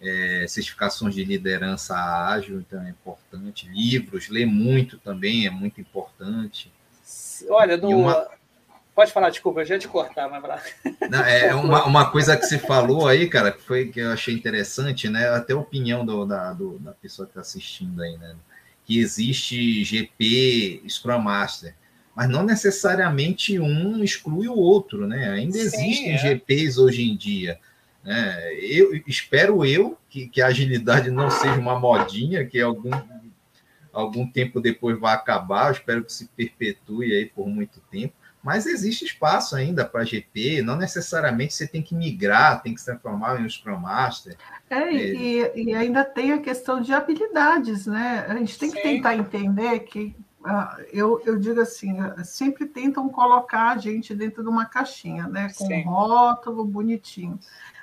[0.00, 3.68] é, certificações de liderança ágil, então é importante.
[3.68, 6.72] Livros, ler muito também é muito importante.
[7.48, 8.28] Olha, no, uma...
[8.96, 10.42] Pode falar, desculpa, eu já te cortar, mas
[11.10, 14.34] Não, é uma, uma coisa que você falou aí, cara, que foi que eu achei
[14.34, 15.28] interessante, né?
[15.28, 18.34] Até a opinião do, da, do, da pessoa que está assistindo aí, né?
[18.86, 21.74] Que existe GP Scrum Master,
[22.14, 25.28] mas não necessariamente um exclui o outro, né?
[25.28, 26.16] Ainda Sim, existem é.
[26.16, 27.60] GPs hoje em dia.
[28.02, 28.54] Né?
[28.62, 32.92] Eu espero eu que, que a agilidade não seja uma modinha, que algum
[33.92, 35.66] algum tempo depois vai acabar.
[35.66, 38.14] Eu espero que se perpetue aí por muito tempo
[38.46, 42.86] mas existe espaço ainda para GP, não necessariamente você tem que migrar, tem que se
[42.86, 44.36] transformar em um Scrum Master.
[44.70, 44.94] É, é.
[44.94, 48.24] E, e, ainda tem a questão de habilidades, né?
[48.28, 48.76] A gente tem Sim.
[48.76, 54.14] que tentar entender que, uh, eu, eu digo assim, uh, sempre tentam colocar a gente
[54.14, 55.52] dentro de uma caixinha, né?
[55.58, 55.80] Com Sim.
[55.80, 57.40] um rótulo bonitinho.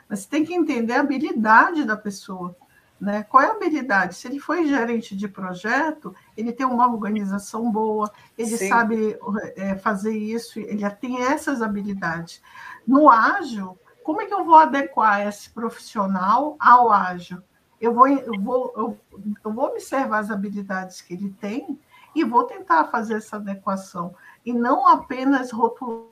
[0.07, 2.55] Mas tem que entender a habilidade da pessoa.
[3.03, 3.21] Né?
[3.23, 4.15] Qual é a habilidade?
[4.15, 8.69] Se ele foi gerente de projeto, ele tem uma organização boa, ele Sim.
[8.69, 9.19] sabe
[9.57, 12.41] é, fazer isso, ele já tem essas habilidades.
[12.87, 17.43] No ágil, como é que eu vou adequar esse profissional ao ágil?
[17.81, 18.97] Eu vou, eu vou, eu,
[19.43, 21.77] eu vou observar as habilidades que ele tem
[22.15, 26.05] e vou tentar fazer essa adequação, e não apenas rotular.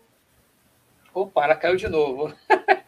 [1.14, 2.34] Opa, ela caiu de novo.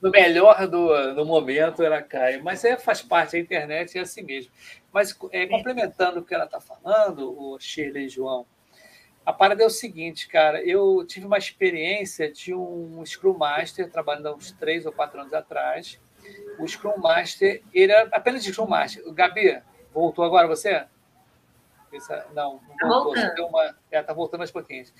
[0.00, 2.38] no melhor do, do momento ela cai.
[2.38, 4.52] Mas é, faz parte, a internet é assim mesmo.
[4.92, 8.46] Mas é, complementando o que ela está falando, o Shirley e João,
[9.24, 14.28] a parada é o seguinte, cara, eu tive uma experiência de um Scrum Master, trabalhando
[14.28, 16.00] há uns três ou quatro anos atrás.
[16.58, 19.04] O Scrum Master, ele era apenas de Scrum Master.
[19.12, 19.60] Gabi,
[19.92, 20.86] voltou agora você?
[22.34, 23.16] Não, não voltou.
[23.16, 23.76] Você deu uma.
[23.90, 24.92] É, tá voltando aos pouquinhos.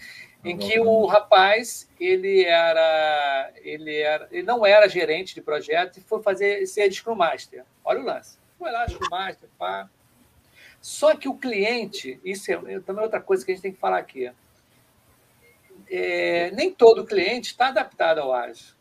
[0.42, 3.52] Em que o rapaz, ele era.
[3.56, 4.26] Ele era.
[4.30, 7.64] Ele não era gerente de projeto e foi fazer ser Scrum Master.
[7.84, 8.38] Olha o lance.
[8.58, 9.88] Foi lá, Scrum Master, pá.
[10.80, 13.78] Só que o cliente, isso é também é outra coisa que a gente tem que
[13.78, 14.32] falar aqui.
[15.90, 18.74] É, nem todo cliente está adaptado ao ágil.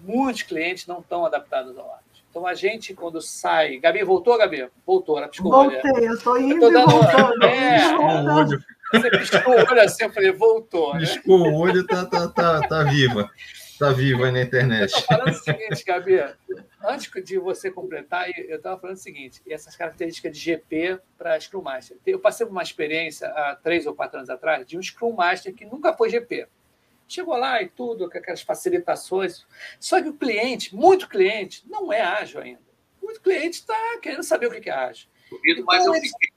[0.00, 2.08] Muitos clientes não estão adaptados ao ágil.
[2.30, 3.78] Então a gente, quando sai.
[3.78, 4.68] Gabi, voltou, Gabi?
[4.86, 6.90] Voltou, ela piscou Voltei, eu estou indo eu tô dando...
[6.90, 7.44] voltando.
[7.44, 7.80] É,
[8.92, 10.94] você piscou o olho assim, eu falei, voltou.
[10.94, 11.00] Né?
[11.00, 13.30] Piscou o olho, tá, tá, tá, tá viva.
[13.78, 14.92] Tá viva aí na internet.
[14.92, 16.20] Eu falando o seguinte, Gabi,
[16.82, 21.62] antes de você completar, eu estava falando o seguinte: essas características de GP para Scrum
[21.62, 21.96] Master.
[22.04, 25.54] Eu passei por uma experiência há três ou quatro anos atrás de um Scrum Master
[25.54, 26.48] que nunca foi GP.
[27.06, 29.46] Chegou lá e tudo, com aquelas facilitações.
[29.78, 32.60] Só que o cliente, muito cliente, não é ágil ainda.
[33.00, 35.08] Muito cliente está querendo saber o que é ágil.
[35.46, 36.28] Então, fiquei.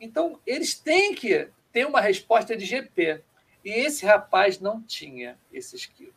[0.00, 3.20] Então, eles têm que ter uma resposta de GP.
[3.64, 6.12] E esse rapaz não tinha esse skill.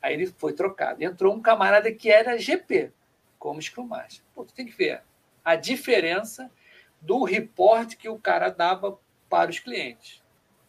[0.00, 1.04] Aí ele foi trocado.
[1.04, 2.90] Entrou um camarada que era GP,
[3.38, 4.24] como Scrum Master.
[4.34, 5.02] Pô, tu tem que ver
[5.44, 6.50] a diferença
[7.02, 10.22] do report que o cara dava para os clientes.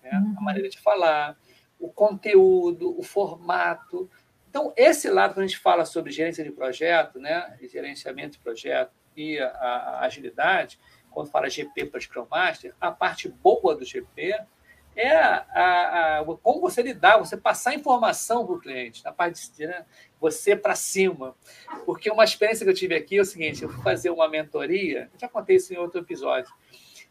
[0.04, 0.12] Né?
[0.12, 0.36] Uhum.
[0.38, 1.38] A maneira de falar,
[1.80, 4.10] o conteúdo, o formato.
[4.50, 7.58] Então, esse lado, quando a gente fala sobre gerência de projeto, né?
[7.72, 10.78] gerenciamento de projeto e a, a agilidade,
[11.16, 14.38] quando fala GP para Scrum Master, a parte boa do GP
[14.96, 19.66] é a, a, como você lidar, você passar informação para o cliente, na parte de
[19.66, 19.86] né,
[20.20, 21.36] você para cima.
[21.86, 25.10] Porque uma experiência que eu tive aqui é o seguinte: eu fui fazer uma mentoria,
[25.18, 26.54] já contei isso em outro episódio,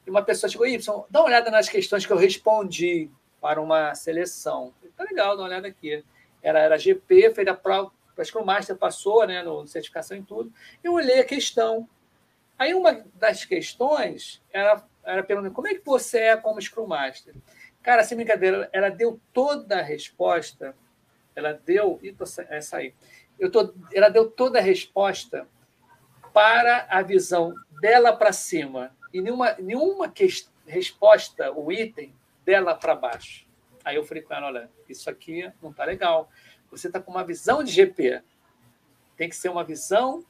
[0.07, 3.95] e uma pessoa chegou, Y, dá uma olhada nas questões que eu respondi para uma
[3.95, 4.73] seleção.
[4.97, 6.05] Tá legal, dá uma olhada aqui.
[6.43, 10.23] Era, era GP, fez a prova, acho que o Master passou, né, no certificação e
[10.23, 10.53] tudo.
[10.83, 11.89] Eu olhei a questão.
[12.59, 17.35] Aí uma das questões era, era perguntando como é que você é como Scrum Master?
[17.83, 20.75] Cara, sem brincadeira, ela deu toda a resposta.
[21.37, 21.99] Ela deu.
[22.03, 22.25] Ih, tô,
[22.73, 22.95] aí.
[23.39, 25.47] Eu tô, ela deu toda a resposta
[26.33, 28.97] para a visão dela para cima.
[29.13, 30.27] E nenhuma, nenhuma que,
[30.67, 32.15] resposta, o item,
[32.45, 33.47] dela para baixo.
[33.85, 36.31] Aí eu falei com ela: olha, isso aqui não está legal.
[36.71, 38.23] Você está com uma visão de GP.
[39.17, 40.25] Tem que ser uma visão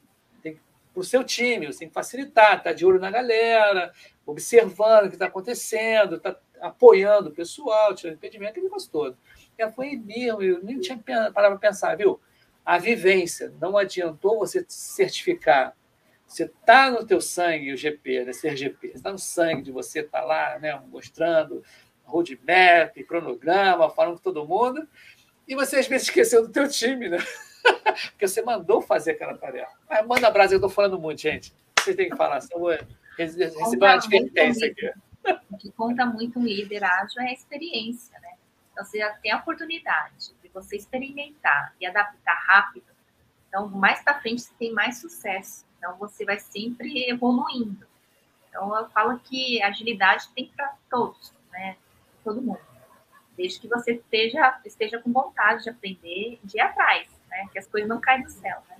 [0.95, 3.91] para o seu time, você tem que facilitar, tá de olho na galera,
[4.25, 9.17] observando o que está acontecendo, está apoiando o pessoal, tirando impedimento, aquele negócio todo.
[9.57, 12.19] Ela foi mesmo, eu nem tinha parado para pensar, viu?
[12.65, 15.75] A vivência, não adiantou você certificar.
[16.25, 18.33] Você está no teu sangue o GP, né?
[18.33, 20.81] ser GP, está no sangue de você estar tá lá, né?
[20.87, 21.61] mostrando
[22.05, 24.87] roadmap, cronograma, falando com todo mundo,
[25.45, 27.17] e você às vezes esqueceu do teu time, né?
[28.11, 29.71] Porque você mandou fazer aquela tarefa.
[29.89, 31.53] Mas manda abraço, eu estou falando muito, gente.
[31.79, 32.75] Vocês têm que falar, vou
[33.17, 34.91] receber uma advertência aqui.
[35.49, 38.33] O que conta muito um líder ágil é a experiência, né?
[38.71, 42.85] Então, você já tem a oportunidade de você experimentar e adaptar rápido.
[43.47, 45.65] Então, mais para frente, você tem mais sucesso.
[45.77, 47.87] Então, você vai sempre evoluindo.
[48.49, 51.77] Então, eu falo que agilidade tem para todos, né?
[52.23, 52.59] Todo mundo.
[53.37, 57.49] Desde que você esteja, esteja com vontade de aprender, de ir atrás, né?
[57.51, 58.77] Que as coisas não caem do céu, né?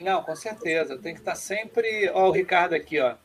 [0.00, 0.96] Não, com certeza.
[0.98, 2.08] Tem que estar sempre.
[2.10, 3.16] Ó, o Ricardo aqui, ó.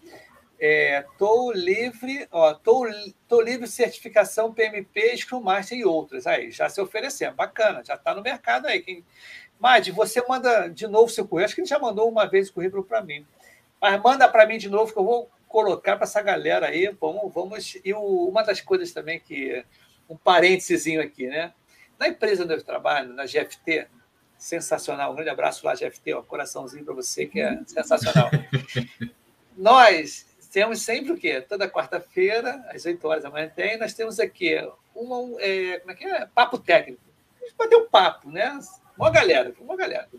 [0.60, 2.88] É, tô livre, ó, tô,
[3.28, 6.26] tô livre certificação PMP, Scrum Master e outras.
[6.26, 8.82] Aí, já se oferecendo, bacana, já está no mercado aí.
[8.82, 9.04] Quem...
[9.60, 11.46] Mad, você manda de novo seu currículo.
[11.46, 13.26] Acho que ele já mandou uma vez o currículo para mim.
[13.82, 16.96] Mas manda para mim de novo, que eu vou colocar para essa galera aí.
[17.00, 17.78] Vamos, vamos.
[17.84, 19.64] E o, uma das coisas também que.
[20.10, 21.54] Um parênteses aqui, né?
[21.98, 23.88] Na empresa onde eu trabalho, na GFT,
[24.43, 25.13] sensacional.
[25.13, 28.29] Um grande abraço lá, GFT, ó, coraçãozinho para você, que é sensacional.
[29.56, 31.39] Nós temos sempre o quê?
[31.39, 34.56] Toda quarta-feira, às 8 horas da manhã tem, nós temos aqui
[34.93, 36.25] uma, é, como é que é?
[36.25, 37.01] Papo técnico.
[37.41, 38.60] A gente bater um papo, né?
[38.97, 40.10] Uma galera, uma galera.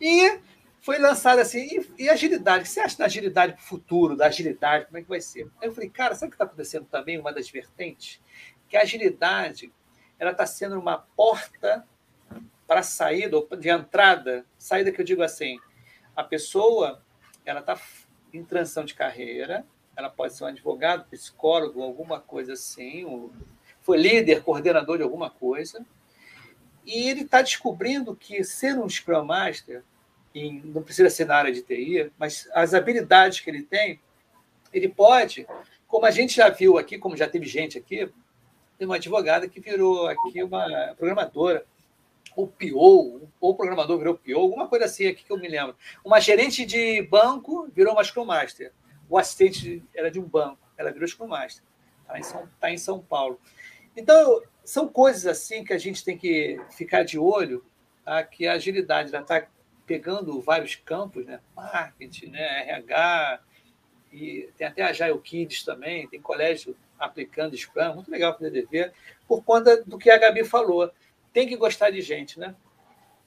[0.00, 0.38] E
[0.80, 1.66] foi lançado assim,
[1.98, 4.98] e, e agilidade, o que você acha da agilidade para o futuro, da agilidade, como
[4.98, 5.50] é que vai ser?
[5.60, 8.20] Aí eu falei, cara, sabe o que está acontecendo também, uma das vertentes?
[8.68, 9.72] Que a agilidade,
[10.18, 11.84] ela está sendo uma porta
[12.66, 15.58] para saída, ou de entrada, saída que eu digo assim,
[16.16, 17.02] a pessoa,
[17.44, 17.78] ela está
[18.32, 23.32] em transição de carreira, ela pode ser um advogado, psicólogo, alguma coisa assim, ou
[23.80, 25.84] foi líder, coordenador de alguma coisa,
[26.84, 29.82] e ele está descobrindo que ser um Scrum Master,
[30.64, 34.00] não precisa ser na área de TI, mas as habilidades que ele tem,
[34.72, 35.46] ele pode,
[35.86, 38.10] como a gente já viu aqui, como já teve gente aqui,
[38.76, 41.64] tem uma advogada que virou aqui uma programadora,
[42.36, 45.76] ou PO, ou o programador virou PO, alguma coisa assim aqui que eu me lembro.
[46.04, 48.72] Uma gerente de banco virou uma Scrum Master
[49.08, 51.64] o assistente era de um banco, ela virou Scrum Master,
[52.02, 53.40] está em, São, tá em São Paulo.
[53.96, 57.64] Então, são coisas assim que a gente tem que ficar de olho,
[58.04, 58.22] tá?
[58.24, 59.46] que a agilidade está
[59.86, 61.40] pegando vários campos, né?
[61.54, 62.70] marketing, né?
[62.70, 63.40] RH,
[64.12, 68.50] e tem até a Agile Kids também, tem colégio aplicando Scrum, muito legal para o
[68.50, 68.92] DDV,
[69.28, 70.90] por conta do que a Gabi falou.
[71.34, 72.54] Tem que gostar de gente, né?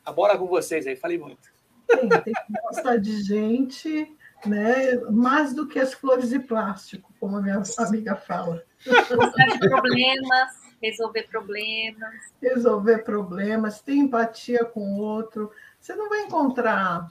[0.06, 1.50] A bola com vocês aí, falei muito.
[1.86, 4.96] Tem, tem que gostar de gente, né?
[5.12, 8.64] mais do que as flores de plástico, como a minha amiga fala.
[8.86, 10.52] Gostar de problemas,
[10.82, 12.14] resolver problemas.
[12.42, 15.52] Resolver problemas, ter empatia com o outro.
[15.78, 17.10] Você não vai encontrar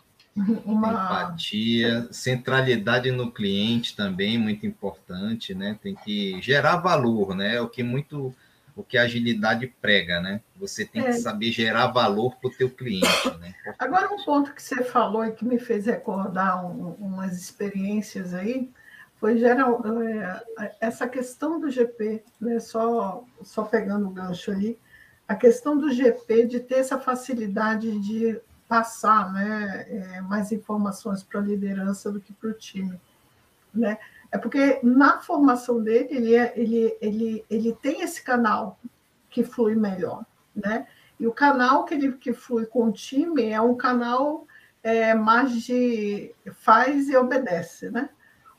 [0.65, 5.79] uma empatia, centralidade no cliente também muito importante, né?
[5.83, 7.57] Tem que gerar valor, né?
[7.57, 8.35] É o que muito
[8.77, 10.43] o que a agilidade prega, né?
[10.57, 11.07] Você tem é.
[11.07, 13.09] que saber gerar valor para o teu cliente.
[13.41, 13.55] Né?
[13.79, 18.71] Agora, um ponto que você falou e que me fez recordar um, umas experiências aí,
[19.19, 19.83] foi geral,
[20.59, 22.61] é, essa questão do GP, né?
[22.61, 24.79] só, só pegando o gancho ali,
[25.27, 31.41] a questão do GP de ter essa facilidade de passar né, é, mais informações para
[31.41, 33.01] a liderança do que para o time.
[33.75, 33.99] Né?
[34.37, 38.79] É porque na formação dele, ele, é, ele, ele, ele tem esse canal
[39.31, 40.27] que flui melhor.
[40.55, 40.87] Né?
[41.19, 44.47] E o canal que, ele, que flui com o time é um canal
[44.83, 47.91] é, mais de faz e obedece.
[47.91, 48.11] Né?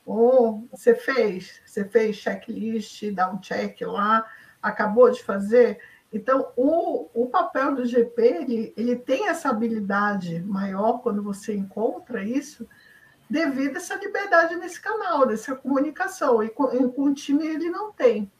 [0.04, 4.26] Ou você fez, você fez checklist, dá um check lá,
[4.60, 5.78] acabou de fazer
[6.12, 12.24] então, o, o papel do GP, ele, ele tem essa habilidade maior quando você encontra
[12.24, 12.66] isso,
[13.28, 16.42] devido a essa liberdade nesse canal, dessa comunicação.
[16.42, 18.30] E com, e com o time ele não tem.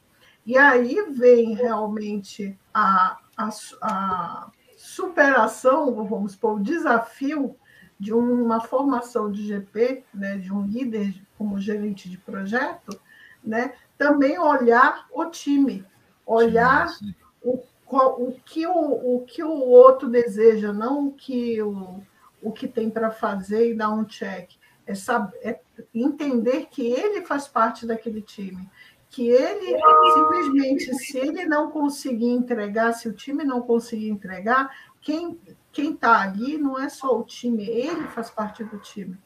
[0.47, 3.49] E aí vem realmente a, a,
[3.83, 7.55] a superação, vamos supor, o desafio
[8.01, 12.99] de uma formação de GP, né, de um líder como gerente de projeto,
[13.45, 15.85] né, também olhar o time,
[16.25, 21.61] olhar sim, sim o, o, que o, o que o outro deseja, não o que
[21.63, 22.03] o,
[22.43, 24.51] o que tem para fazer e dar um check.
[24.89, 25.61] É, saber, é
[25.95, 28.69] entender que ele faz parte daquele time,
[29.11, 29.79] que ele
[30.15, 34.71] simplesmente, se ele não conseguir entregar, se o time não conseguir entregar,
[35.01, 35.39] quem
[35.71, 39.17] quem está ali não é só o time, ele faz parte do time.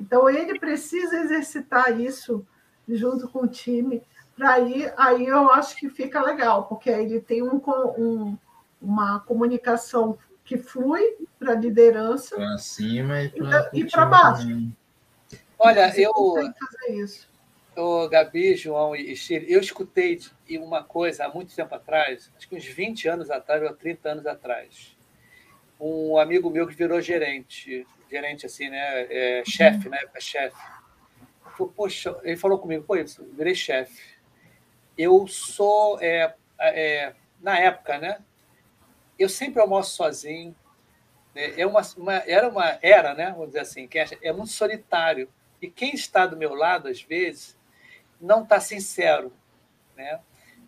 [0.00, 2.46] Então ele precisa exercitar isso
[2.88, 4.02] junto com o time
[4.40, 7.60] aí, aí eu acho que fica legal, porque aí ele tem um,
[7.98, 8.38] um
[8.80, 11.02] uma comunicação que flui
[11.38, 13.22] para a liderança para cima
[13.72, 14.46] e para baixo.
[15.58, 16.12] Olha, Você eu.
[16.12, 17.28] Fazer isso.
[17.76, 20.18] Eu, Gabi, João e Chile, eu escutei
[20.50, 24.26] uma coisa há muito tempo atrás, acho que uns 20 anos atrás ou 30 anos
[24.26, 24.96] atrás.
[25.80, 29.06] Um amigo meu que virou gerente, gerente assim, né?
[29.08, 30.00] É, chefe, né?
[30.12, 30.56] É chefe.
[31.76, 33.04] Poxa, ele falou comigo, pô, eu
[33.36, 34.18] virei chefe
[34.98, 38.18] eu sou, é, é, na época, né?
[39.16, 40.54] Eu sempre almoço sozinho.
[41.32, 43.30] Né, é uma, uma, era uma era, né?
[43.30, 45.28] Vamos dizer assim, que é, é muito solitário.
[45.60, 47.56] E quem está do meu lado, às vezes,
[48.20, 49.32] não está sincero,
[49.96, 50.20] né?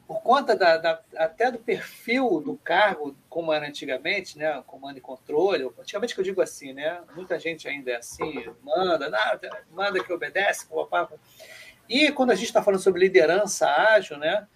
[0.06, 4.60] Por conta da, da, até do perfil do cargo, como era antigamente, né?
[4.66, 5.70] Comando e controle.
[5.78, 7.00] Antigamente que eu digo assim, né?
[7.14, 11.06] Muita gente ainda é assim, manda, nada, manda que obedece, papai.
[11.88, 14.48] E quando a gente está falando sobre liderança ágil, né?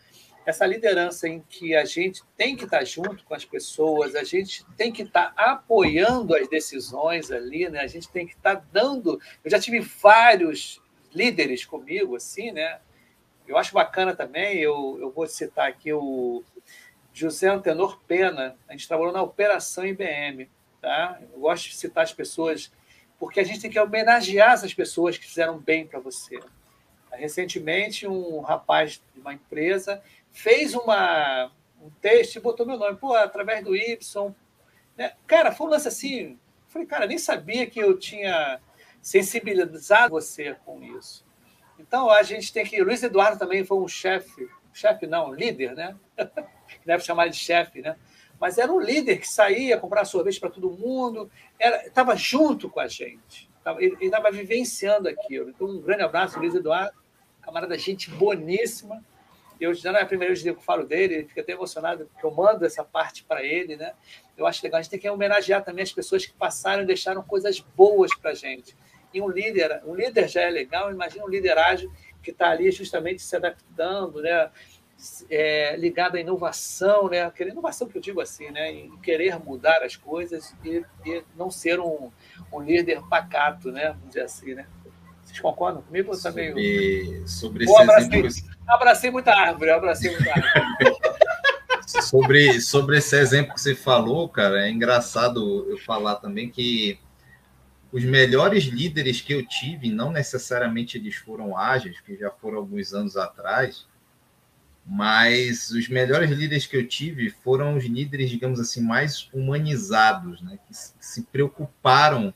[0.47, 4.65] Essa liderança em que a gente tem que estar junto com as pessoas, a gente
[4.77, 7.81] tem que estar apoiando as decisões ali, né?
[7.81, 9.21] A gente tem que estar dando.
[9.43, 10.83] Eu já tive vários
[11.15, 12.79] líderes comigo, assim, né?
[13.49, 14.59] Eu acho bacana também.
[14.59, 16.43] Eu, eu vou citar aqui o
[17.13, 18.57] José Antenor Pena.
[18.69, 21.19] A gente trabalhou na operação IBM, tá?
[21.33, 22.71] Eu gosto de citar as pessoas
[23.19, 26.39] porque a gente tem que homenagear essas pessoas que fizeram bem para você.
[27.13, 30.03] Recentemente, um rapaz de uma empresa
[30.35, 34.35] fez uma, um texto e botou meu nome, pô, através do Y.
[34.97, 35.15] Né?
[35.27, 36.39] Cara, foi um lance assim.
[36.69, 38.61] Falei, cara, nem sabia que eu tinha
[39.01, 41.25] sensibilizado você com isso.
[41.79, 42.83] Então, a gente tem que.
[42.83, 45.97] Luiz Eduardo também foi um chefe, chefe não, líder, né?
[46.85, 47.97] Deve chamar de chefe, né?
[48.41, 52.89] Mas era um líder que saía comprar sorvete para todo mundo, estava junto com a
[52.89, 55.51] gente, ele estava vivenciando aquilo.
[55.51, 57.05] Então, um grande abraço, Luiz Eduardo
[57.45, 59.05] camarada, gente boníssima.
[59.61, 62.07] Eu já não é a primeira vez que eu falo dele, ele fica até emocionado
[62.07, 63.93] porque eu mando essa parte para ele, né?
[64.37, 64.79] Eu acho legal.
[64.79, 68.31] A gente tem que homenagear também as pessoas que passaram e deixaram coisas boas para
[68.33, 68.77] a gente.
[69.13, 72.71] E um líder, um líder já é legal, imagina um líder ágil que está ali
[72.73, 74.51] justamente se adaptando, né?
[75.29, 77.23] É, ligado à inovação, né?
[77.23, 78.73] Aquela inovação que eu digo assim, né?
[78.73, 82.11] Em querer mudar as coisas e, e não ser um,
[82.53, 83.89] um líder pacato, né?
[83.89, 84.67] Vamos dizer assim, né?
[85.23, 86.49] Vocês concordam comigo também?
[86.51, 88.54] Sobre, sobre esse abracei, exemplo...
[88.69, 90.97] abracei muita árvore, abracei muita árvore.
[92.03, 96.99] sobre, sobre esse exemplo que você falou, cara, é engraçado eu falar também que
[97.93, 102.93] os melhores líderes que eu tive, não necessariamente eles foram ágeis, que já foram alguns
[102.93, 103.87] anos atrás,
[104.85, 110.59] mas os melhores líderes que eu tive foram os líderes, digamos assim, mais humanizados, né?
[110.67, 112.35] que se preocuparam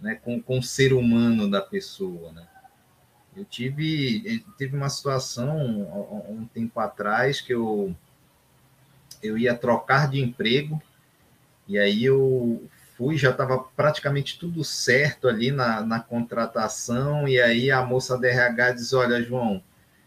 [0.00, 2.30] né, com, com o ser humano da pessoa.
[2.32, 2.46] Né?
[3.36, 5.56] Eu tive, tive uma situação
[6.28, 7.94] um tempo atrás que eu,
[9.22, 10.80] eu ia trocar de emprego
[11.66, 12.62] e aí eu
[12.96, 18.28] fui, já estava praticamente tudo certo ali na, na contratação, e aí a moça da
[18.28, 19.62] RH diz, olha, João,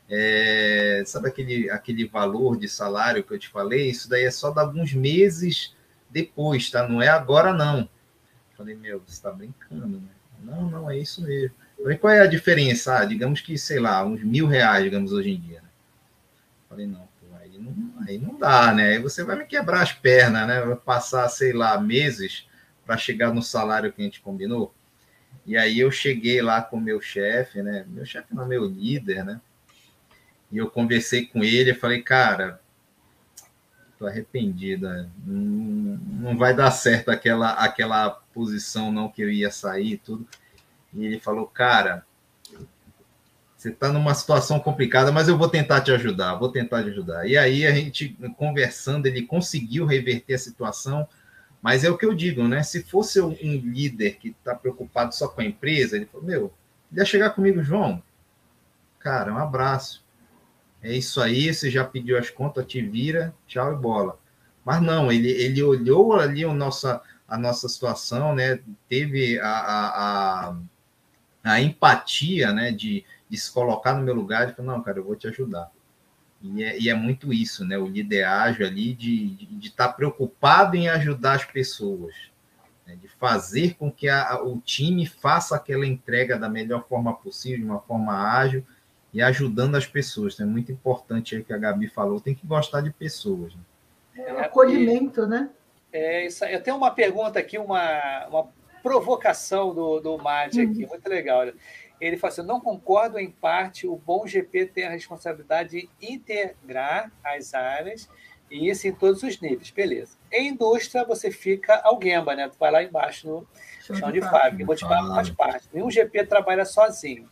[0.09, 3.89] é, sabe aquele, aquele valor de salário que eu te falei?
[3.89, 5.75] Isso daí é só de alguns meses
[6.09, 6.87] depois, tá?
[6.87, 7.89] Não é agora, não.
[8.55, 10.09] Falei, meu, você está brincando, né?
[10.41, 11.55] Não, não, é isso mesmo.
[11.77, 12.97] Falei, qual é a diferença?
[12.97, 15.61] Ah, digamos que, sei lá, uns mil reais, digamos, hoje em dia.
[15.61, 15.69] Né?
[16.69, 18.93] Falei, não, pô, aí não, aí não dá, né?
[18.93, 20.61] Aí você vai me quebrar as pernas, né?
[20.61, 22.47] Vai passar, sei lá, meses
[22.85, 24.73] para chegar no salário que a gente combinou.
[25.45, 27.85] E aí eu cheguei lá com meu chefe, né?
[27.87, 29.41] Meu chefe não, meu líder, né?
[30.51, 32.59] E eu conversei com ele e falei, cara,
[33.97, 39.97] tô arrependida, não, não vai dar certo aquela, aquela posição não que eu ia sair
[39.97, 40.27] tudo.
[40.95, 42.05] E ele falou, cara,
[43.55, 47.27] você está numa situação complicada, mas eu vou tentar te ajudar, vou tentar te ajudar.
[47.27, 51.07] E aí a gente conversando, ele conseguiu reverter a situação,
[51.61, 52.61] mas é o que eu digo, né?
[52.61, 56.53] Se fosse um líder que está preocupado só com a empresa, ele falou: Meu,
[56.91, 58.03] ia chegar comigo, João.
[58.99, 60.05] Cara, um abraço.
[60.83, 64.19] É isso aí, você já pediu as contas, te vira, tchau e bola.
[64.63, 68.59] Mas não, ele, ele olhou ali a nossa, a nossa situação, né?
[68.87, 70.57] Teve a, a, a,
[71.51, 72.71] a empatia, né?
[72.71, 75.71] De, de se colocar no meu lugar e falou: Não, cara, eu vou te ajudar.
[76.41, 77.77] E é, e é, muito isso, né?
[77.77, 82.13] O líder ágil ali de estar de, de tá preocupado em ajudar as pessoas,
[82.85, 82.95] né?
[82.95, 87.65] de fazer com que a, o time faça aquela entrega da melhor forma possível, de
[87.65, 88.63] uma forma ágil
[89.13, 90.39] e ajudando as pessoas.
[90.39, 93.53] É muito importante aí que a Gabi falou, tem que gostar de pessoas.
[93.55, 93.61] Né?
[94.27, 95.49] É o acolhimento, né?
[95.91, 96.43] É isso.
[96.45, 98.49] Eu tenho uma pergunta aqui, uma, uma
[98.85, 100.89] provocação do, do Madi aqui, uhum.
[100.89, 101.39] muito legal.
[101.39, 101.55] Olha
[101.99, 107.11] ele fala assim: não concordo em parte, o bom GP tem a responsabilidade de integrar
[107.23, 108.09] as áreas,
[108.49, 110.17] e isso em todos os níveis, beleza.
[110.31, 112.47] Em indústria, você fica alguemba, né?
[112.47, 113.47] Tu vai lá embaixo no
[113.81, 114.65] chão, chão de, de fábrica.
[114.65, 115.67] Vou te falar, faz parte.
[115.73, 117.27] Nenhum GP trabalha sozinho.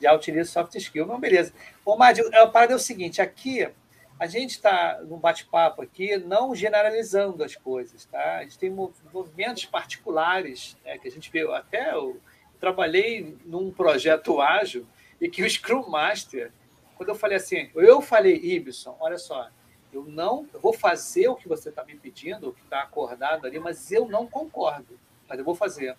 [0.00, 1.06] Já utiliza soft skill.
[1.06, 1.52] Não, beleza.
[1.84, 3.68] Ô, Madi, a parada é o seguinte: aqui
[4.18, 8.38] a gente está num bate-papo aqui, não generalizando as coisas, tá?
[8.38, 12.16] A gente tem movimentos particulares, né, que a gente vê até o
[12.58, 14.84] trabalhei num projeto ágil
[15.20, 16.50] e que o Scrum Master,
[16.96, 19.48] quando eu falei assim, eu falei, Ibson, olha só,
[19.92, 23.46] eu não eu vou fazer o que você está me pedindo, o que está acordado
[23.46, 24.98] ali, mas eu não concordo,
[25.28, 25.96] mas eu vou fazer.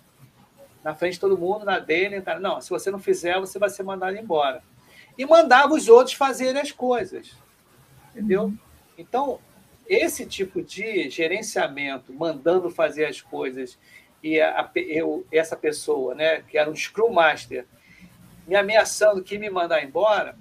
[0.83, 3.69] Na frente de todo mundo, na dele, cara, não, se você não fizer, você vai
[3.69, 4.61] ser mandado embora.
[5.17, 7.33] E mandava os outros fazerem as coisas.
[8.19, 8.43] Entendeu?
[8.43, 8.57] Uhum.
[8.97, 9.39] Então,
[9.87, 13.77] esse tipo de gerenciamento, mandando fazer as coisas
[14.21, 17.65] e a, eu, essa pessoa, né, que era um Scrum Master,
[18.45, 20.35] me ameaçando que me mandar embora.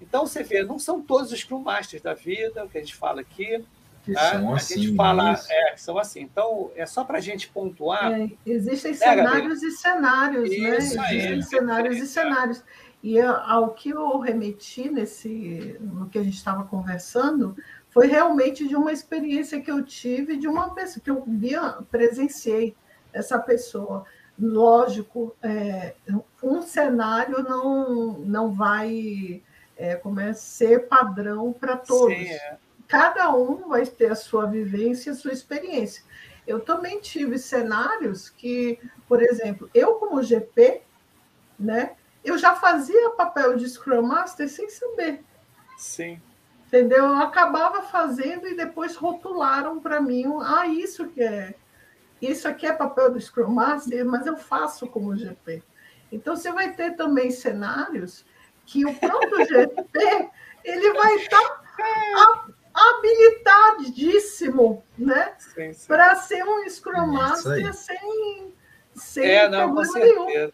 [0.00, 3.20] Então, você vê, não são todos os Scrum Masters da vida, que a gente fala
[3.20, 3.64] aqui.
[4.04, 4.32] Que tá?
[4.32, 6.20] são a assim, gente fala, é, que são assim.
[6.20, 8.12] Então, é só para a gente pontuar.
[8.12, 10.78] É, existem né, cenários e cenários, né?
[10.78, 11.02] Isso né?
[11.06, 12.62] Aí, existem cenários e cenários.
[13.04, 17.54] E ao que eu remeti nesse, no que a gente estava conversando,
[17.90, 22.74] foi realmente de uma experiência que eu tive de uma pessoa que eu via, presenciei
[23.12, 24.06] essa pessoa.
[24.38, 25.92] Lógico, é,
[26.42, 29.42] um cenário não, não vai
[29.76, 32.16] é, como é, ser padrão para todos.
[32.16, 32.56] Sim, é.
[32.88, 36.02] Cada um vai ter a sua vivência, a sua experiência.
[36.46, 40.80] Eu também tive cenários que, por exemplo, eu como GP,
[41.60, 45.22] né, eu já fazia papel de Scrum Master sem saber.
[45.76, 46.20] Sim.
[46.66, 47.04] Entendeu?
[47.04, 51.54] Eu acabava fazendo e depois rotularam para mim, ah, isso que é
[52.20, 55.62] isso aqui é papel do Scrum Master, mas eu faço como GP.
[56.10, 58.24] Então, você vai ter também cenários
[58.64, 60.30] que o próprio GP
[60.64, 61.62] ele vai estar
[62.72, 65.34] habilitadíssimo né?
[65.86, 68.54] para ser um Scrum é Master é sem,
[68.94, 70.52] sem é, não, problema nenhum.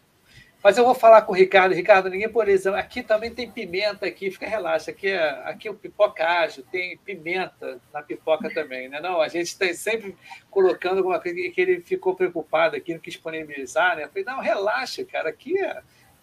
[0.63, 1.73] Mas eu vou falar com o Ricardo.
[1.73, 4.91] Ricardo, ninguém por exemplo, aqui também tem pimenta aqui, fica relaxa.
[4.91, 8.99] Aqui, é, aqui o pipoca ágil, tem pimenta na pipoca também, né?
[8.99, 10.15] Não, a gente está sempre
[10.51, 14.03] colocando alguma coisa que ele ficou preocupado aqui, não quis disponibilizar, né?
[14.03, 15.59] Eu falei, não, relaxa, cara, aqui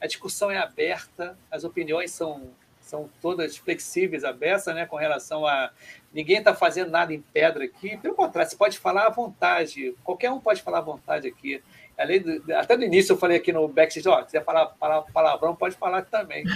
[0.01, 2.51] a discussão é aberta, as opiniões são
[2.89, 5.71] são todas flexíveis, abertas, né, com relação a
[6.11, 7.99] ninguém está fazendo nada em pedra aqui.
[7.99, 11.63] Pelo contrário, você pode falar à vontade, qualquer um pode falar à vontade aqui.
[11.99, 15.03] Além do, até no início eu falei aqui no backstage, ó, se quiser falar, falar
[15.03, 16.45] palavrão, pode falar também.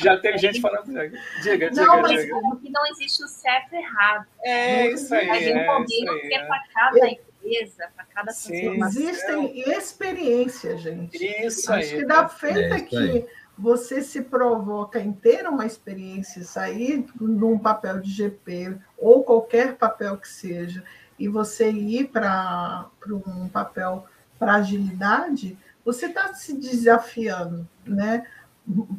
[0.00, 0.86] Já teve gente falando.
[0.86, 2.40] Diga, diga, não, mas diga.
[2.62, 4.26] que não existe o certo e errado.
[4.44, 5.28] É isso aí.
[5.28, 6.32] É, isso aí.
[6.32, 6.46] É.
[6.46, 7.08] Tá
[7.46, 9.02] empresa, para cada transformação.
[9.02, 11.24] Existem experiências, gente.
[11.44, 12.00] Isso Acho aí.
[12.00, 13.26] que da feita é, que
[13.56, 20.16] você se provoca em ter uma experiência, sair num papel de GP ou qualquer papel
[20.18, 20.84] que seja,
[21.18, 24.06] e você ir para um papel
[24.38, 28.26] para agilidade, você está se desafiando, né?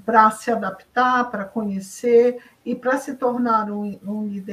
[0.06, 4.44] Para se adaptar, para conhecer e para se tornar um, um.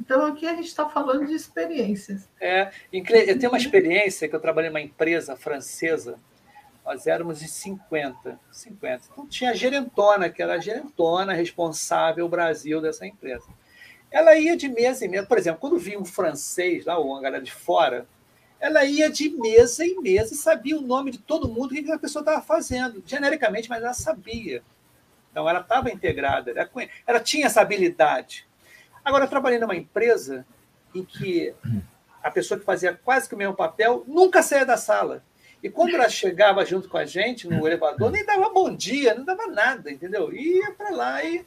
[0.00, 2.28] Então, aqui a gente está falando de experiências.
[2.40, 6.16] É, eu tenho uma experiência que eu trabalhei numa empresa francesa,
[6.84, 9.02] nós éramos em 50, 50.
[9.12, 13.46] Então, tinha a gerentona, que era a gerentona responsável Brasil dessa empresa.
[14.10, 17.20] Ela ia de mesa em mesa, por exemplo, quando vinha um francês lá, ou uma
[17.20, 18.06] galera de fora,
[18.60, 21.92] ela ia de mesa em mesa e sabia o nome de todo mundo, o que
[21.92, 24.62] a pessoa estava fazendo, genericamente, mas ela sabia.
[25.30, 26.68] Então, ela estava integrada, ela,
[27.06, 28.46] ela tinha essa habilidade.
[29.04, 30.44] Agora, eu trabalhei numa empresa
[30.94, 31.54] em que
[32.22, 35.22] a pessoa que fazia quase que o mesmo papel nunca saía da sala.
[35.62, 39.24] E quando ela chegava junto com a gente no elevador, nem dava bom dia, não
[39.24, 40.32] dava nada, entendeu?
[40.32, 41.44] Ia para lá e,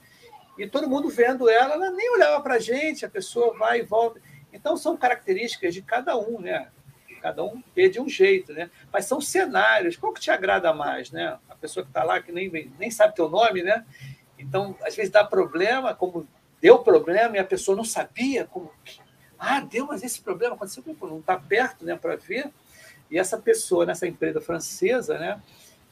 [0.62, 3.82] e todo mundo vendo ela, ela nem olhava para a gente, a pessoa vai e
[3.82, 4.22] volta.
[4.53, 6.70] Então, são características de cada um, né?
[7.20, 8.70] Cada um vê de um jeito, né?
[8.93, 9.95] Mas são cenários.
[9.95, 11.39] Qual que te agrada mais, né?
[11.49, 13.84] A pessoa que está lá, que nem, nem sabe teu nome, né?
[14.38, 16.28] Então, às vezes dá problema, como
[16.62, 18.72] deu problema e a pessoa não sabia como.
[19.39, 22.51] Ah, deu, mas esse problema aconteceu, não está perto né, para ver.
[23.09, 25.41] E essa pessoa, nessa empresa francesa, né,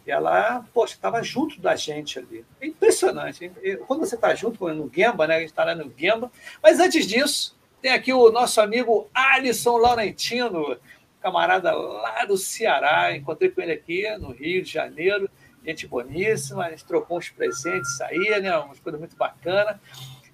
[0.10, 2.46] ela, poxa, estava junto da gente ali.
[2.60, 3.52] É impressionante.
[3.88, 6.32] Quando você está junto no Gemba, né, a gente está lá no Gemba.
[6.62, 10.78] Mas antes disso, tem aqui o nosso amigo Alisson Laurentino,
[11.22, 13.16] camarada lá do Ceará.
[13.16, 15.30] Encontrei com ele aqui no Rio de Janeiro.
[15.66, 18.58] Gente boníssima, a gente trocou uns presentes aí, né?
[18.58, 19.78] Umas coisas muito bacanas.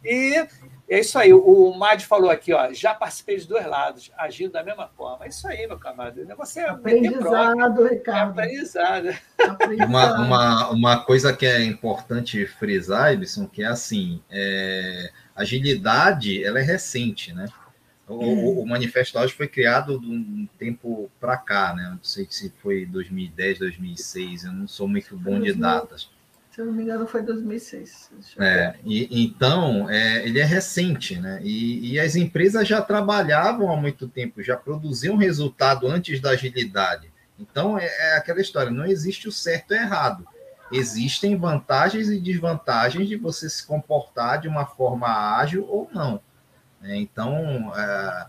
[0.04, 0.48] E
[0.88, 1.34] é isso aí.
[1.34, 5.26] O Mad falou aqui, ó, já participei dos dois lados, agindo da mesma forma.
[5.26, 6.22] É isso aí, meu camarada.
[6.22, 8.40] O negócio é aprendizado, Ricardo.
[8.40, 9.16] É aprendizado.
[9.88, 16.60] Uma, uma, uma coisa que é importante frisar, Ibson, que é assim, é, agilidade, ela
[16.60, 17.48] é recente, né?
[18.08, 21.90] O, o, o Manifesto Ágil foi criado de um tempo para cá, né?
[21.90, 26.14] Não sei se foi 2010, 2006, eu não sou muito bom de datas.
[26.56, 28.12] Se eu não me engano, foi 2006.
[28.40, 31.42] É, e, então, é, ele é recente, né?
[31.44, 37.12] E, e, as empresas já trabalhavam há muito tempo, já produziam resultado antes da agilidade.
[37.38, 40.26] Então, é, é aquela história: não existe o certo e errado.
[40.72, 46.22] Existem vantagens e desvantagens de você se comportar de uma forma ágil ou não.
[46.80, 46.96] Né?
[46.96, 48.28] Então, é,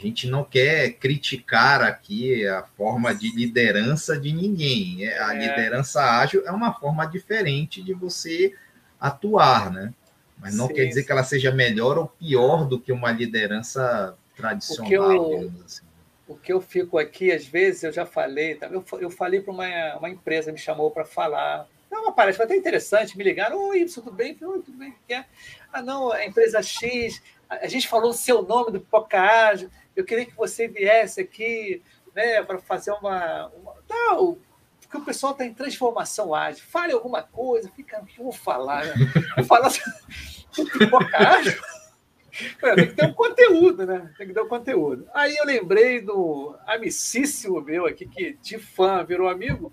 [0.00, 5.04] gente não quer criticar aqui a forma de liderança de ninguém.
[5.04, 5.38] É, a é.
[5.38, 8.54] liderança ágil é uma forma diferente de você
[8.98, 9.92] atuar, né?
[10.38, 14.16] Mas não sim, quer dizer que ela seja melhor ou pior do que uma liderança
[14.34, 14.86] tradicional.
[14.86, 15.82] O que eu, assim.
[16.26, 18.66] o que eu fico aqui, às vezes, eu já falei, tá?
[18.68, 21.68] eu, eu falei para uma, uma empresa, me chamou para falar.
[21.90, 24.36] É uma palestra até interessante, me ligaram, oi, tudo bem?
[24.40, 24.94] Oi, tudo bem?
[25.06, 25.28] Quer?
[25.72, 27.20] Ah, não, a empresa X,
[27.50, 29.68] a gente falou o seu nome do Pipoca Ágil,
[30.00, 31.82] eu queria que você viesse aqui
[32.14, 33.48] né, para fazer uma.
[33.48, 34.38] uma não,
[34.80, 36.64] porque o pessoal está em transformação ágil.
[36.66, 38.86] Fale alguma coisa, fica, o que eu vou falar?
[38.86, 38.94] Né?
[39.36, 39.70] Vou falar
[40.78, 41.60] pipoca ágil.
[42.30, 44.12] Tem que ter um conteúdo, né?
[44.16, 45.06] Tem que ter um conteúdo.
[45.12, 49.72] Aí eu lembrei do amicíssimo meu aqui, que de fã virou amigo,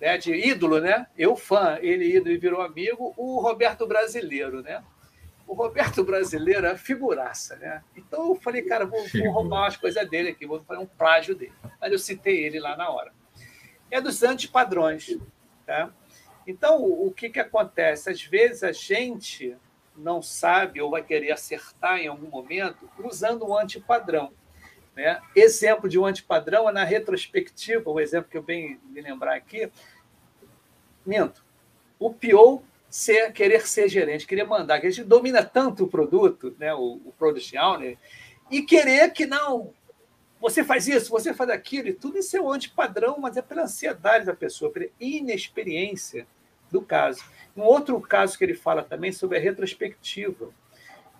[0.00, 0.16] né?
[0.16, 1.06] De ídolo, né?
[1.16, 4.82] Eu fã, ele ídolo e virou amigo, o Roberto Brasileiro, né?
[5.50, 7.82] O Roberto Brasileiro é figuraça, né?
[7.96, 11.34] Então eu falei, cara, vou, vou roubar umas coisas dele aqui, vou fazer um plágio
[11.34, 11.52] dele.
[11.80, 13.12] Mas eu citei ele lá na hora.
[13.90, 15.18] É dos antipadrões,
[15.66, 15.92] tá?
[16.46, 18.08] Então, o que, que acontece?
[18.08, 19.56] Às vezes a gente
[19.96, 24.32] não sabe ou vai querer acertar em algum momento usando um antipadrão.
[24.94, 25.20] Né?
[25.34, 29.68] Exemplo de um antipadrão é na retrospectiva, o exemplo que eu bem me lembrar aqui.
[31.04, 31.44] Minto.
[31.98, 36.54] O PO ser, querer ser gerente, querer mandar, que a gente domina tanto o produto,
[36.58, 37.96] né, o, o Product Owner,
[38.50, 39.72] e querer que não,
[40.40, 43.62] você faz isso, você faz aquilo, e tudo isso é o antipadrão, mas é pela
[43.62, 46.26] ansiedade da pessoa, pela inexperiência
[46.70, 47.22] do caso.
[47.56, 50.50] Um outro caso que ele fala também sobre a retrospectiva,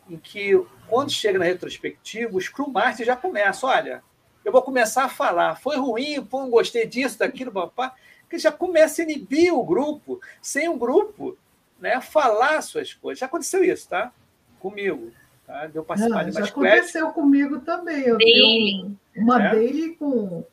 [0.09, 4.03] em que, quando chega na retrospectiva, o Scrum Master já começa, olha,
[4.45, 7.95] eu vou começar a falar, foi ruim, pô, gostei disso, daquilo, papá,
[8.29, 10.21] que já começa a inibir o grupo.
[10.41, 11.37] Sem um grupo,
[11.81, 13.19] né, falar suas coisas.
[13.19, 14.13] Já aconteceu isso, tá?
[14.59, 15.11] Comigo.
[15.47, 15.67] Tá?
[15.67, 18.03] Deu participar Não, de Já aconteceu comigo também.
[18.03, 19.51] Eu tenho uma é?
[19.51, 20.45] dele com,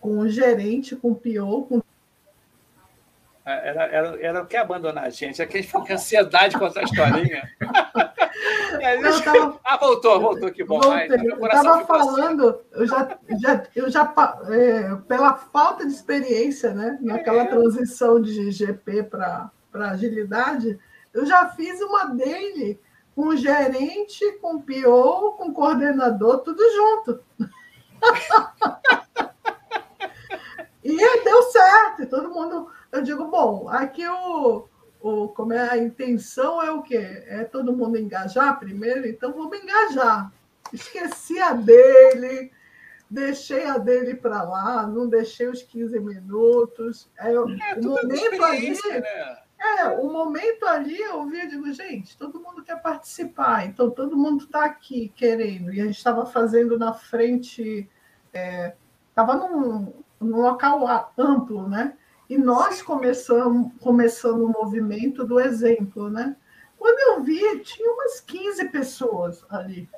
[0.00, 1.82] com o gerente, com o PO, com
[3.46, 5.42] é, era, era, era o que abandonar a gente.
[5.42, 7.48] É que a gente fica com ansiedade com essa historinha.
[8.80, 9.60] É, eu tava...
[9.64, 10.80] Ah, voltou, voltou, que bom.
[10.90, 14.12] Ai, eu estava falando, eu já, já, eu já
[14.50, 17.46] é, pela falta de experiência, né, naquela é.
[17.46, 19.50] transição de GP para
[19.82, 20.78] agilidade,
[21.12, 22.80] eu já fiz uma dele
[23.14, 27.22] com gerente, com PO, com coordenador, tudo junto.
[30.82, 32.68] e deu certo, todo mundo.
[32.90, 34.68] Eu digo, bom, aqui o,
[35.00, 37.22] o, como é a intenção é o quê?
[37.26, 40.32] É todo mundo engajar primeiro, então vamos engajar.
[40.72, 42.50] Esqueci a dele,
[43.08, 47.08] deixei a dele para lá, não deixei os 15 minutos.
[47.16, 48.70] É, é o momento ali.
[48.70, 49.43] Né?
[49.64, 54.16] É, o momento ali eu vi, eu digo, gente, todo mundo quer participar, então todo
[54.16, 55.72] mundo está aqui querendo.
[55.72, 57.88] E a gente estava fazendo na frente,
[59.08, 60.86] estava é, num, num local
[61.16, 61.96] amplo, né?
[62.28, 66.36] E nós começamos, começando o movimento do exemplo, né?
[66.78, 69.88] Quando eu vi, tinha umas 15 pessoas ali.